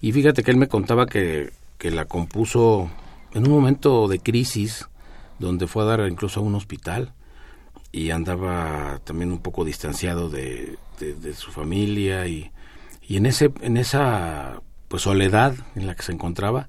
[0.00, 2.88] y fíjate que él me contaba que, que la compuso
[3.32, 4.88] en un momento de crisis
[5.40, 7.12] donde fue a dar incluso a un hospital
[7.90, 12.52] y andaba también un poco distanciado de, de- de su familia y,
[13.02, 16.68] y en ese en esa pues soledad en la que se encontraba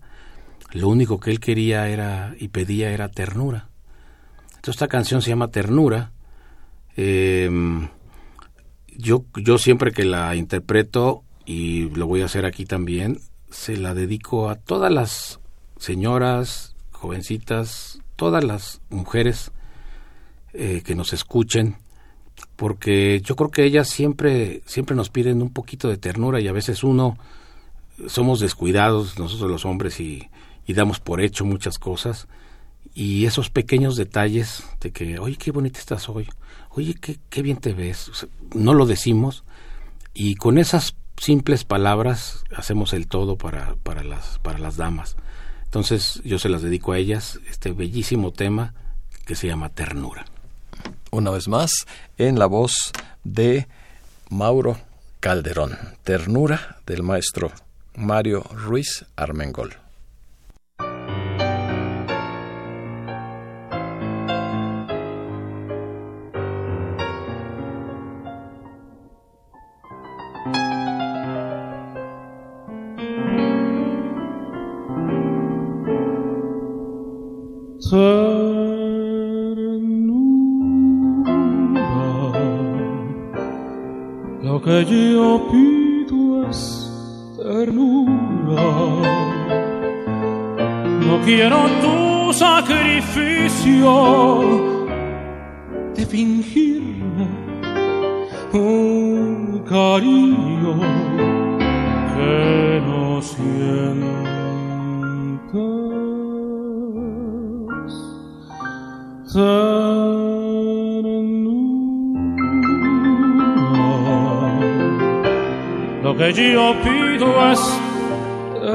[0.72, 3.70] lo único que él quería era y pedía era ternura
[4.72, 6.12] esta canción se llama ternura.
[6.96, 7.90] Em,
[8.98, 13.94] yo yo siempre que la interpreto y lo voy a hacer aquí también se la
[13.94, 15.40] dedico a todas las
[15.78, 19.52] señoras jovencitas todas las mujeres
[20.54, 21.76] eh, que nos escuchen
[22.56, 26.54] porque yo creo que ellas siempre siempre nos piden un poquito de ternura y a
[26.54, 27.18] veces uno
[28.08, 30.30] somos descuidados nosotros los hombres y,
[30.66, 32.28] y damos por hecho muchas cosas
[32.96, 36.28] y esos pequeños detalles de que oye qué bonita estás hoy
[36.70, 38.26] oye qué, qué bien te ves
[38.56, 39.44] no lo decimos
[40.14, 45.16] y con esas simples palabras hacemos el todo para, para las para las damas
[45.76, 48.74] Entonces yo se las dedico a ellas, este bellísimo tema
[49.26, 50.26] que se llama Ternura.
[51.12, 51.86] Una vez más,
[52.18, 52.94] en la voz
[53.26, 53.68] de
[54.30, 54.78] Mauro
[55.20, 57.52] Calderón, Ternura del maestro
[57.96, 59.85] Mario Ruiz Armengol.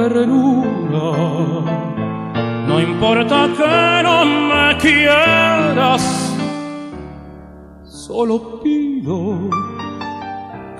[0.00, 1.08] Ternura.
[2.68, 6.04] No importa que no me quieras,
[7.84, 9.50] solo pido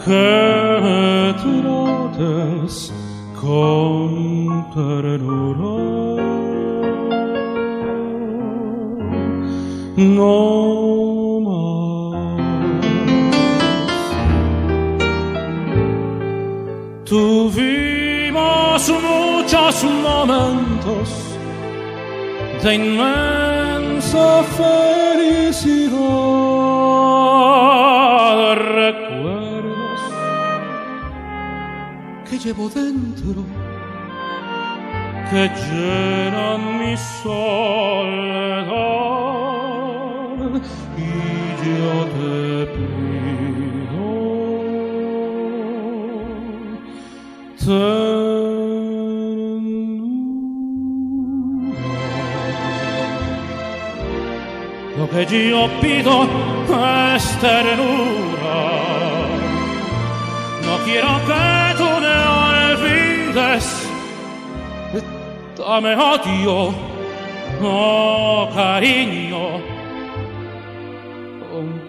[0.05, 2.93] que trates
[3.41, 4.11] con
[4.75, 6.01] ternura.
[9.97, 11.81] no más.
[18.87, 21.09] Tuvimos muchos momentos
[22.63, 25.91] de inmensa felicidad,
[28.55, 30.01] recuerdos
[32.29, 33.45] que llevo dentro
[35.31, 38.31] que llenan mi soledad
[40.97, 41.01] y
[41.65, 43.01] yo te pido
[55.13, 56.29] ed io pido
[56.67, 58.61] questa ternura
[60.67, 63.67] no quiero que tú me olvides
[65.57, 66.91] dame odio
[67.63, 69.61] oh cariño.
[71.53, 71.81] Un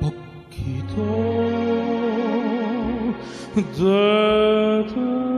[0.00, 1.04] poquito
[3.54, 5.29] de tu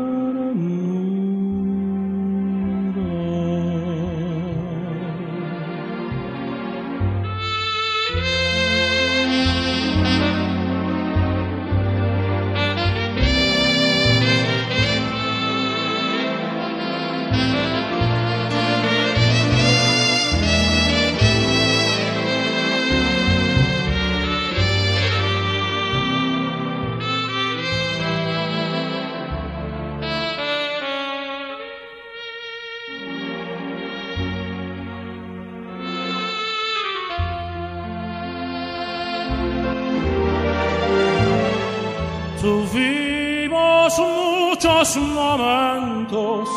[44.90, 46.48] momentos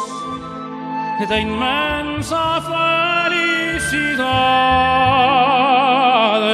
[1.30, 2.60] de inmensa
[3.30, 4.16] felicidad,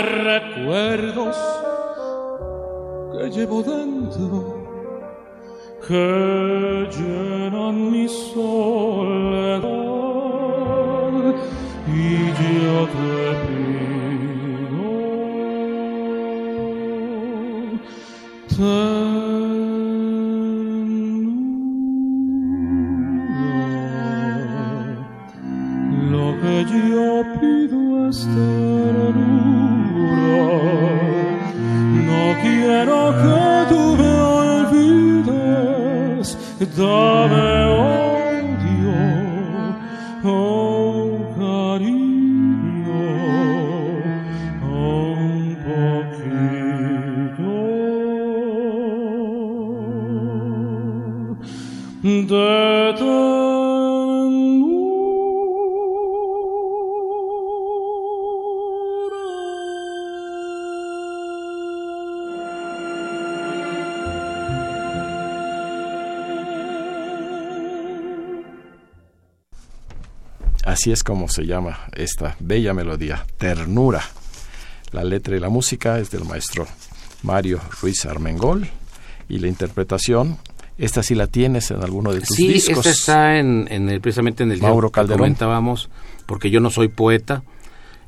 [0.01, 1.37] recuerdos
[3.13, 4.57] que llevo dentro
[5.87, 9.61] que llenan mi soledad
[11.87, 13.11] y yo te
[13.47, 13.60] pido.
[70.71, 74.01] Así es como se llama esta bella melodía, Ternura.
[74.93, 76.65] La letra y la música es del maestro
[77.23, 78.69] Mario Ruiz Armengol
[79.27, 80.37] y la interpretación
[80.77, 82.77] Esta sí la tienes en alguno de tus sí, discos.
[82.85, 85.19] esta está en, en el, precisamente en el Mauro libro que Calderón.
[85.19, 85.89] comentábamos,
[86.25, 87.43] porque yo no soy poeta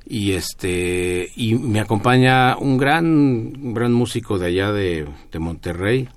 [0.08, 6.08] y este y me acompaña un gran un gran músico de allá de, de Monterrey,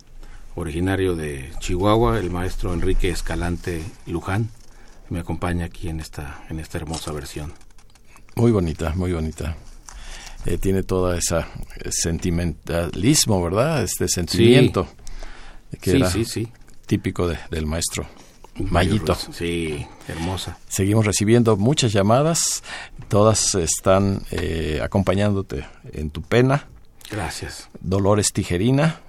[0.54, 4.48] originario de Chihuahua, el maestro Enrique Escalante Luján.
[5.10, 7.52] Me acompaña aquí en esta en esta hermosa versión.
[8.34, 9.56] Muy bonita, muy bonita.
[10.44, 11.48] Eh, tiene toda esa
[11.90, 13.82] sentimentalismo, ¿verdad?
[13.82, 14.86] Este sentimiento
[15.80, 16.48] que sí, era sí, sí.
[16.86, 18.06] típico de- del maestro
[18.58, 19.14] Mayito.
[19.32, 20.56] Sí, hermosa.
[20.68, 22.62] Seguimos recibiendo muchas llamadas,
[23.08, 26.66] todas están eh, acompañándote en tu pena.
[27.10, 27.68] Gracias.
[27.80, 29.00] Dolores Tijerina,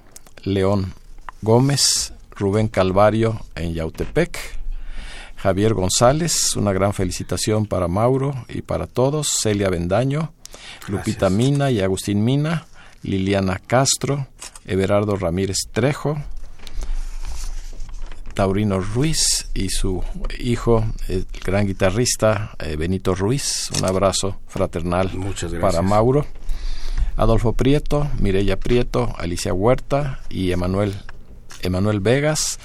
[0.43, 0.93] León
[1.41, 4.38] Gómez, Rubén Calvario en Yautepec,
[5.38, 10.33] Javier González, una gran felicitación para Mauro y para todos, Celia Bendaño,
[10.88, 12.65] Lupita Mina y Agustín Mina,
[13.03, 14.27] Liliana Castro,
[14.65, 16.17] Everardo Ramírez Trejo,
[18.33, 20.03] Taurino Ruiz y su
[20.39, 23.71] hijo, el gran guitarrista eh, Benito Ruiz.
[23.77, 25.09] Un abrazo fraternal
[25.59, 26.25] para Mauro.
[27.15, 30.93] Adolfo Prieto, Mireya Prieto, Alicia Huerta y Emanuel,
[31.63, 32.59] Emanuel Vegas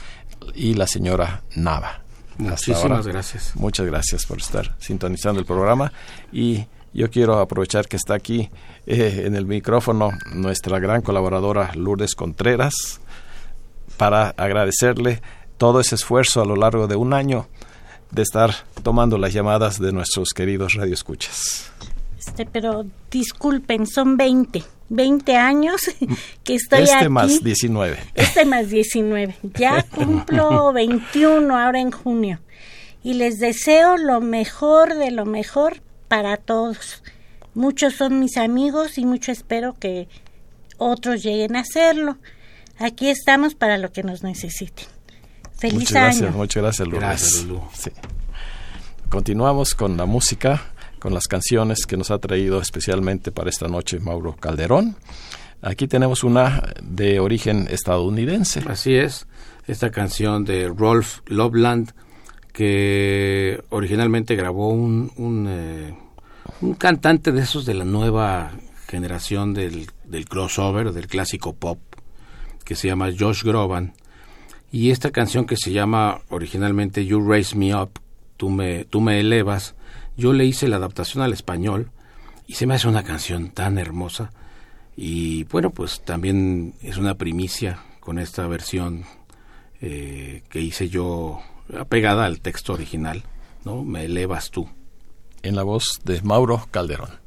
[0.55, 2.02] y la señora Nava.
[2.39, 3.53] Muchísimas ahora, gracias.
[3.55, 5.93] Muchas gracias por estar sintonizando el programa
[6.33, 8.51] y yo quiero aprovechar que está aquí
[8.87, 13.01] eh, en el micrófono nuestra gran colaboradora Lourdes Contreras
[13.97, 15.23] para agradecerle
[15.57, 17.47] todo ese esfuerzo a lo largo de un año
[18.11, 21.71] de estar tomando las llamadas de nuestros queridos radioescuchas.
[22.25, 25.81] Este, pero disculpen, son 20, 20 años
[26.45, 27.09] que estoy este aquí.
[27.09, 27.99] más 19.
[28.15, 29.37] Este más 19.
[29.55, 32.39] Ya cumplo 21 ahora en junio.
[33.03, 37.03] Y les deseo lo mejor de lo mejor para todos.
[37.55, 40.07] Muchos son mis amigos y mucho espero que
[40.79, 42.19] otros lleguen a hacerlo.
[42.79, 44.87] Aquí estamos para lo que nos necesiten.
[45.59, 46.37] Feliz Muchas gracias, año.
[46.37, 47.01] muchas gracias, Lourdes.
[47.09, 47.63] Gracias, Lulú.
[47.75, 47.91] Sí.
[49.09, 50.72] Continuamos con la música,
[51.03, 54.95] con las canciones que nos ha traído especialmente para esta noche Mauro Calderón.
[55.61, 58.63] Aquí tenemos una de origen estadounidense.
[58.69, 59.27] Así es,
[59.67, 61.93] esta canción de Rolf Loveland
[62.53, 65.99] que originalmente grabó un, un, eh,
[66.79, 68.53] cantante de esos de la nueva
[68.87, 71.81] generación del, del crossover, del clásico pop,
[72.65, 73.95] que se llama Josh Groban.
[74.71, 77.99] Y esta canción que se llama originalmente You Raise Me Up,
[78.37, 79.75] tú me, tú me elevas,
[80.17, 81.91] yo le hice la adaptación al español
[82.47, 84.33] y se me hace una canción tan hermosa.
[84.97, 89.05] Y bueno, pues también es una primicia con esta versión
[89.81, 91.41] eh, que hice yo
[91.79, 93.23] apegada al texto original,
[93.65, 93.85] ¿no?
[93.85, 94.69] Me elevas tú.
[95.43, 97.22] En la voz de Mauro Calderón.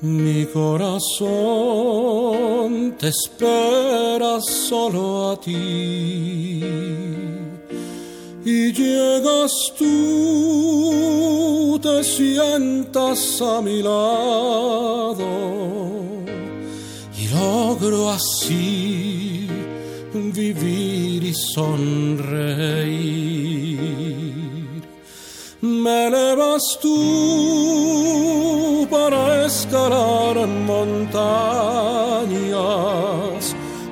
[0.00, 1.36] mi corazón
[2.98, 6.62] te espera solo a ti.
[8.42, 15.18] Y llegas tú, te sientas a mi lado
[17.18, 19.46] y logro así
[20.14, 23.29] vivir y sonreír.
[25.82, 26.88] Me elevas tú
[28.90, 31.16] para escalar montañas,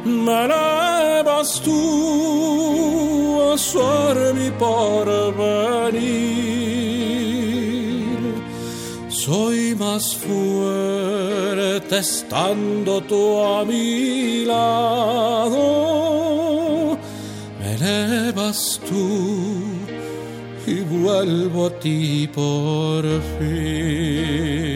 [0.04, 5.48] me elevas tú a ser mi porvenir.
[9.08, 15.58] Soy más fuerte estando tú a mi lado.
[17.58, 19.67] Me elevas tú
[20.68, 23.04] y vuelvo a ti por
[23.38, 24.67] fin.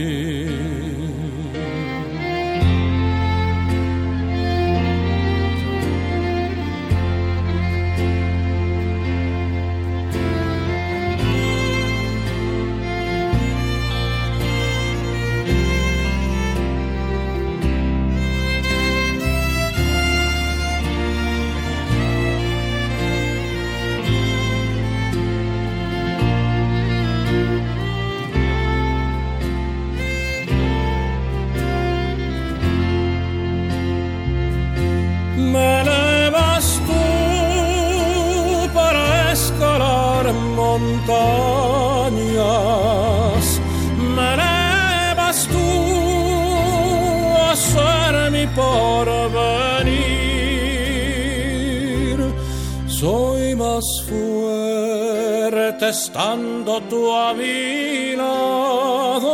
[53.92, 59.30] Más fuerte estando tú a mi lado,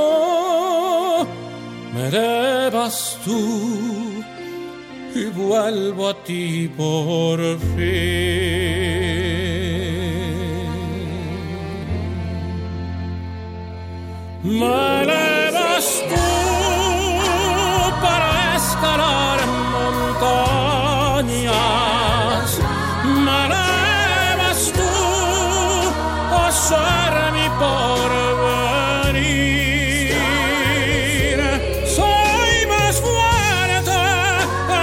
[1.93, 4.25] me elevas tú
[5.15, 7.69] y vuelvo a ti por fin.
[14.43, 16.17] Me elevas tú
[18.01, 19.39] para escalar
[19.73, 21.98] montañas.
[26.67, 28.59] Ser mi porvenir.
[31.99, 34.01] Soy más fuerte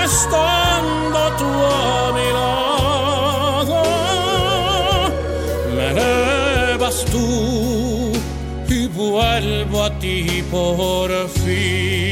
[0.05, 1.51] estando tú
[1.84, 3.80] a mi lado.
[5.76, 7.28] Me elevas tú
[8.69, 12.05] y vuelvo a ti por fin.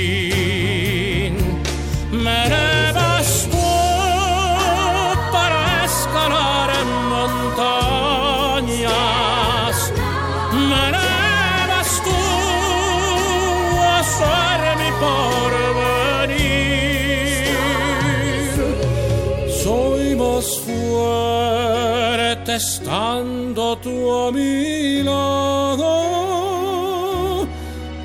[23.74, 25.88] Estando tú a mi lado.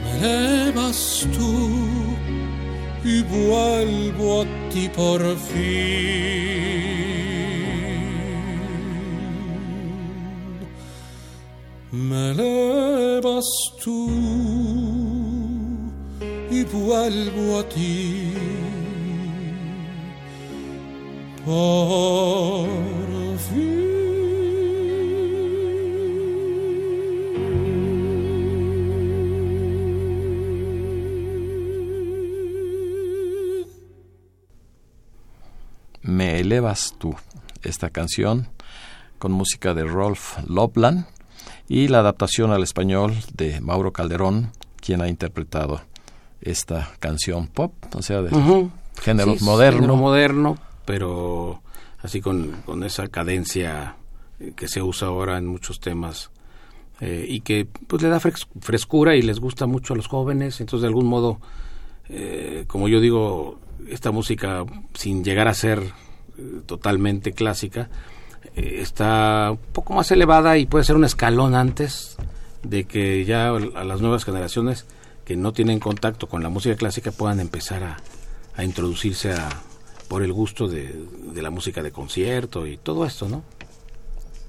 [0.02, 1.52] Me elevas tú
[3.04, 5.58] y vuelvo a ti por fin.
[11.90, 13.46] Me elevas
[13.82, 14.08] tú
[16.50, 18.32] y vuelvo a ti
[21.44, 22.37] por
[36.78, 37.14] Elevas tú,
[37.62, 38.48] esta canción
[39.18, 41.06] con música de Rolf Loplan
[41.68, 45.80] y la adaptación al español de Mauro Calderón, quien ha interpretado
[46.40, 48.30] esta canción pop, o sea, de
[49.02, 49.80] género Sí, moderno.
[49.80, 51.62] género moderno, pero
[52.00, 53.96] así con, con esa cadencia
[54.38, 56.30] eh, que se usa ahora en muchos temas
[57.00, 60.60] eh, y que pues le da fres- frescura y les gusta mucho a los jóvenes.
[60.60, 61.40] Entonces, de algún modo,
[62.08, 63.58] eh, como yo digo,
[63.88, 64.64] esta música,
[64.94, 65.82] sin llegar a ser
[66.66, 67.88] totalmente clásica,
[68.56, 72.16] eh, está un poco más elevada y puede ser un escalón antes
[72.62, 74.86] de que ya a las nuevas generaciones
[75.24, 77.96] que no tienen contacto con la música clásica puedan empezar a,
[78.56, 79.48] a introducirse a,
[80.08, 83.42] por el gusto de la música de concierto y todo esto, ¿no?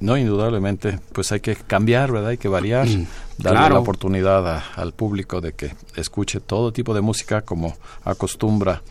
[0.02, 2.30] No, indudablemente, pues hay que cambiar, ¿verdad?
[2.30, 3.06] Hay que variar, Mm,
[3.38, 3.74] darle claro.
[3.76, 7.76] la oportunidad a- al público de que escuche todo tipo de música como
[8.06, 8.82] acostumbra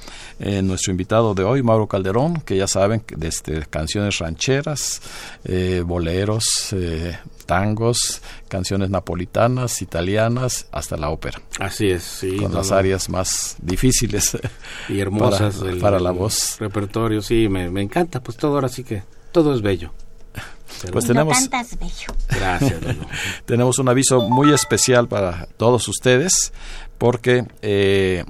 [0.40, 5.00] eh, nuestro invitado de hoy, Mauro Calderón, que ya saben, desde canciones rancheras,
[5.44, 12.36] eh, boleros, eh, tangos, canciones napolitanas, italianas, hasta la ópera, Así es, sí.
[12.36, 14.36] con las áreas más difíciles
[14.90, 16.56] y hermosas para, para la voz.
[16.60, 19.02] repertorio, sí, me, me encanta, pues todo ahora sí que
[19.32, 19.90] todo es bello.
[20.92, 21.36] Pues tenemos...
[21.36, 22.14] cantas bello.
[22.28, 22.80] Gracias,
[23.46, 26.52] tenemos un aviso muy especial para todos ustedes
[26.98, 28.24] porque eh,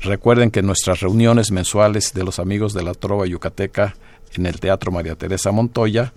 [0.00, 3.94] recuerden que nuestras reuniones mensuales de los amigos de la Trova Yucateca
[4.34, 6.12] en el Teatro María Teresa Montoya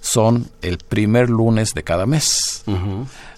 [0.00, 2.64] son el primer lunes de cada mes.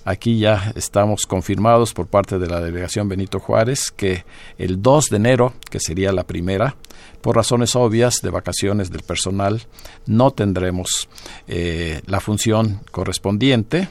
[0.05, 4.25] Aquí ya estamos confirmados por parte de la delegación Benito Juárez que
[4.57, 6.77] el 2 de enero, que sería la primera,
[7.25, 9.63] por razones obvias de vacaciones del personal,
[10.05, 11.09] no tendremos
[11.49, 13.89] eh, la función correspondiente.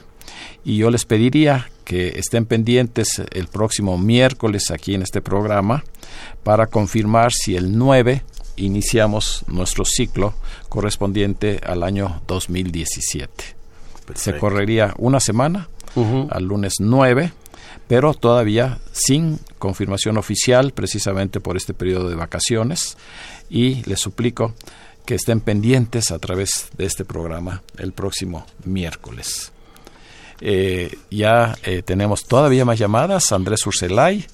[0.64, 5.82] Y yo les pediría que estén pendientes el próximo miércoles aquí en este programa
[6.44, 8.22] para confirmar si el 9
[8.54, 10.34] iniciamos nuestro ciclo
[10.68, 13.32] correspondiente al año 2017.
[14.14, 15.68] Se correría una semana
[16.30, 17.32] al lunes 9,
[17.88, 22.96] pero todavía sin confirmación oficial, precisamente por este periodo de vacaciones.
[23.50, 24.54] Y les suplico
[25.04, 29.52] que estén pendientes a través de este programa el próximo miércoles.
[30.40, 33.32] Eh, ya eh, tenemos todavía más llamadas.
[33.32, 34.26] Andrés Urselay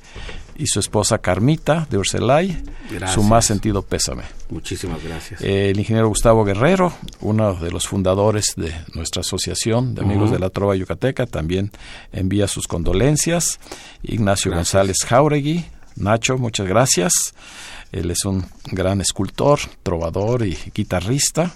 [0.61, 2.63] y su esposa Carmita de Urselay.
[2.91, 3.15] Gracias.
[3.15, 4.25] Su más sentido pésame.
[4.51, 5.41] Muchísimas gracias.
[5.41, 6.93] Eh, el ingeniero Gustavo Guerrero,
[7.23, 11.73] uno de los fundadores de nuestra asociación de amigos de la Trova Yucateca, también
[12.13, 13.59] envía sus condolencias.
[14.03, 14.75] Ignacio Gracias.
[14.75, 15.65] González Jauregui,
[15.97, 17.13] Nacho, muchas gracias.
[17.91, 21.55] Él es un gran escultor, trovador y guitarrista.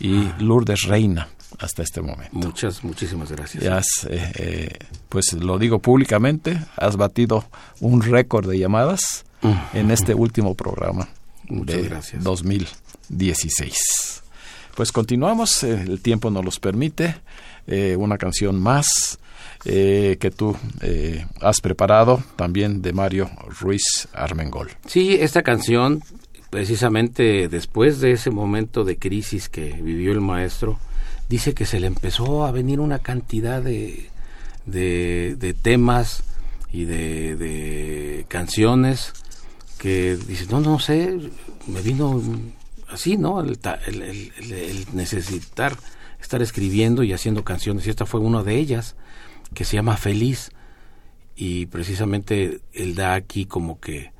[0.00, 1.28] Y Lourdes Reina,
[1.58, 2.30] hasta este momento.
[2.36, 3.64] Muchas, muchísimas gracias.
[3.66, 4.68] Has, eh, eh,
[5.08, 7.44] pues lo digo públicamente, has batido
[7.80, 9.24] un récord de llamadas
[9.74, 11.08] en este último programa
[11.48, 12.22] Muchas de gracias.
[12.24, 14.22] 2016.
[14.74, 17.16] Pues continuamos, eh, el tiempo nos los permite.
[17.66, 19.18] eh, una canción más
[19.64, 23.30] eh, que tú eh, has preparado, también de Mario
[23.60, 24.70] Ruiz Armengol.
[24.86, 26.02] Sí, esta canción,
[26.50, 30.78] precisamente después de ese momento de crisis que vivió el maestro,
[31.28, 34.08] dice que se le empezó a venir una cantidad de,
[34.66, 36.22] de, temas
[36.72, 37.36] y de,
[38.28, 39.12] canciones
[39.78, 41.18] que dice, no, no sé,
[41.66, 42.22] me vino
[42.88, 43.40] así, ¿no?
[43.40, 45.76] El, ta- el- el- el- el necesitar
[46.20, 48.96] estar escribiendo y haciendo canciones, y esta fue una de ellas,
[49.52, 50.50] que se llama Feliz,
[51.36, 54.12] y precisamente él da aquí como que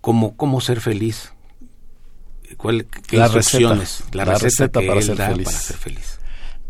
[0.00, 1.33] cómo, cómo ser feliz.
[2.56, 3.98] ¿Cuál, qué La instrucciones?
[4.00, 5.44] receta, la, la receta, receta que para él ser da feliz.
[5.46, 6.18] para ser feliz.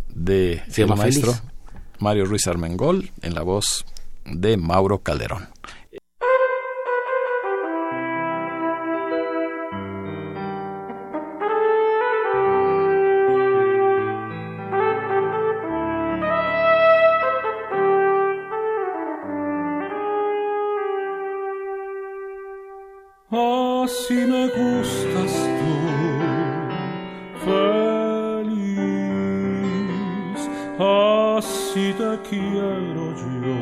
[0.09, 1.51] de Se el maestro Feliz.
[1.99, 3.85] Mario Ruiz Armengol en la voz
[4.25, 5.49] de Mauro Calderón.
[23.31, 25.14] Así me gustas
[31.75, 33.05] así te quiero
[33.43, 33.61] yo,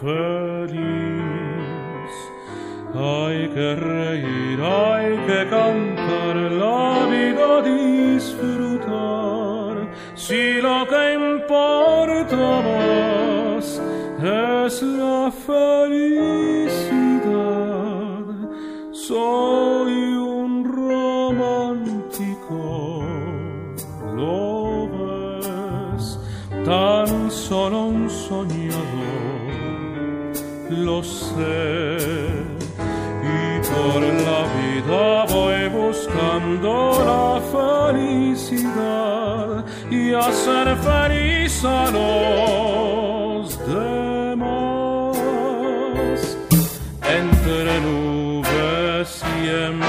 [0.00, 0.84] feliz.
[2.94, 8.54] Hay que reír, hay que cantar, la vida disfrutar,
[10.14, 12.36] si lo que importa
[12.68, 13.66] más
[14.22, 16.66] es la felicidad.
[18.92, 19.85] Soy
[26.66, 28.74] tan solo un soñador,
[30.68, 31.98] lo sé.
[33.34, 35.04] Y por la vida
[35.36, 36.70] voy buscando
[37.10, 37.28] la
[37.92, 39.50] felicidad
[39.90, 45.16] y hacer feliz a los demás.
[47.20, 49.85] Entre nubes siempre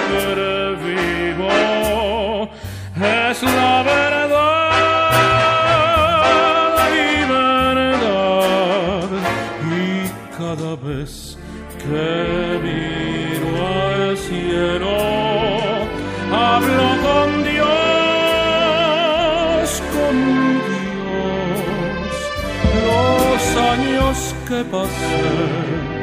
[24.66, 25.98] pasé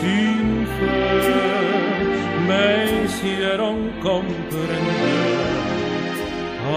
[0.00, 1.46] sin fe
[2.48, 5.46] me hicieron comprender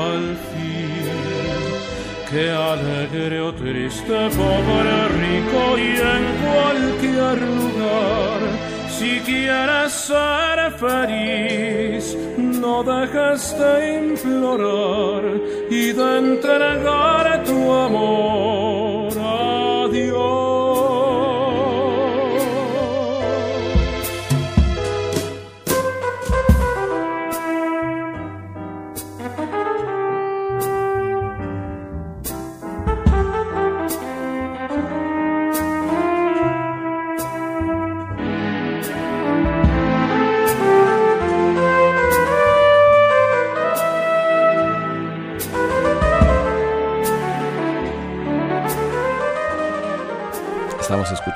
[0.07, 0.69] al fin
[2.29, 8.39] que alegre o triste, pobre, rico y en cualquier lugar.
[8.87, 15.23] Si quieres ser feliz, no dejes de implorar
[15.71, 18.58] y de entregar tu amor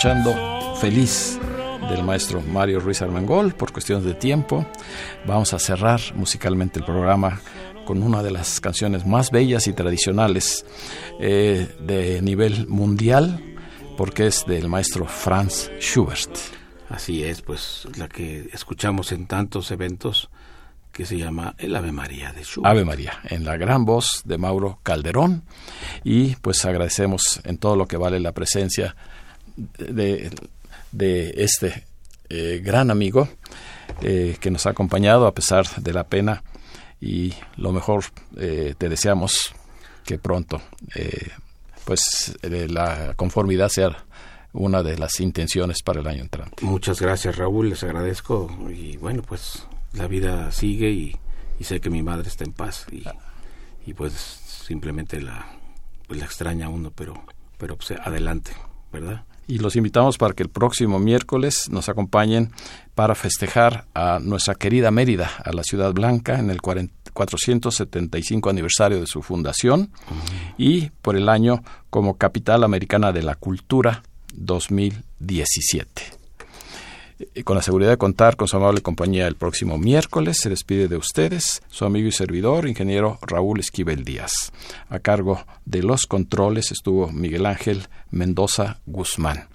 [0.04, 1.40] escuchando Feliz
[1.90, 3.54] del maestro Mario Ruiz Armengol.
[3.54, 4.66] Por cuestiones de tiempo,
[5.26, 7.40] vamos a cerrar musicalmente el programa
[7.86, 10.66] con una de las canciones más bellas y tradicionales
[11.22, 13.42] eh, de nivel mundial,
[13.96, 16.36] porque es del maestro Franz Schubert.
[16.90, 20.30] Así es, pues la que escuchamos en tantos eventos
[20.92, 22.70] que se llama el Ave María de Schubert.
[22.70, 25.46] Ave María, en la gran voz de Mauro Calderón.
[26.04, 28.98] Y pues agradecemos en todo lo que vale la presencia
[29.56, 30.32] de,
[30.92, 31.86] de este
[32.30, 33.28] eh, gran amigo
[34.02, 36.44] eh, que nos ha acompañado a pesar de la pena
[37.04, 38.06] y lo mejor
[38.38, 39.54] eh, te deseamos
[40.06, 40.62] que pronto
[40.96, 41.32] eh,
[41.84, 44.06] pues eh, la conformidad sea
[44.54, 46.64] una de las intenciones para el año entrante.
[46.64, 51.16] Muchas gracias Raúl, les agradezco y bueno pues la vida sigue y,
[51.62, 52.86] sé que mi madre está en paz
[53.86, 54.12] y, pues
[54.68, 55.46] simplemente la,
[56.08, 57.24] pues, la extraña uno, pero,
[57.58, 58.52] pero pues, adelante,
[58.92, 59.24] ¿verdad?
[59.48, 62.52] Y los invitamos para que el próximo miércoles nos acompañen
[62.96, 69.08] para festejar a nuestra querida Mérida, a la Ciudad Blanca, en el 475 aniversario de
[69.08, 69.90] su fundación
[70.58, 76.23] y por el año como Capital Americana de la Cultura 2017
[77.44, 80.98] con la seguridad de contar con su amable compañía el próximo miércoles, se despide de
[80.98, 84.52] ustedes su amigo y servidor, ingeniero Raúl Esquivel Díaz.
[84.90, 89.48] A cargo de los controles estuvo Miguel Ángel Mendoza Guzmán.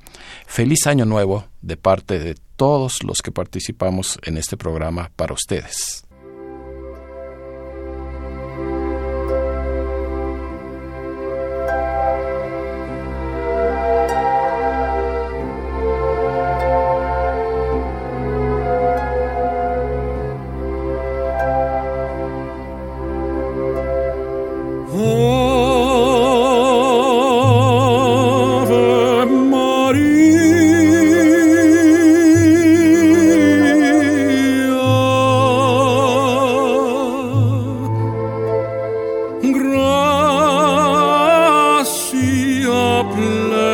[0.46, 6.07] Feliz año nuevo de parte de todos los que participamos en este programa para ustedes.
[43.14, 43.67] blood.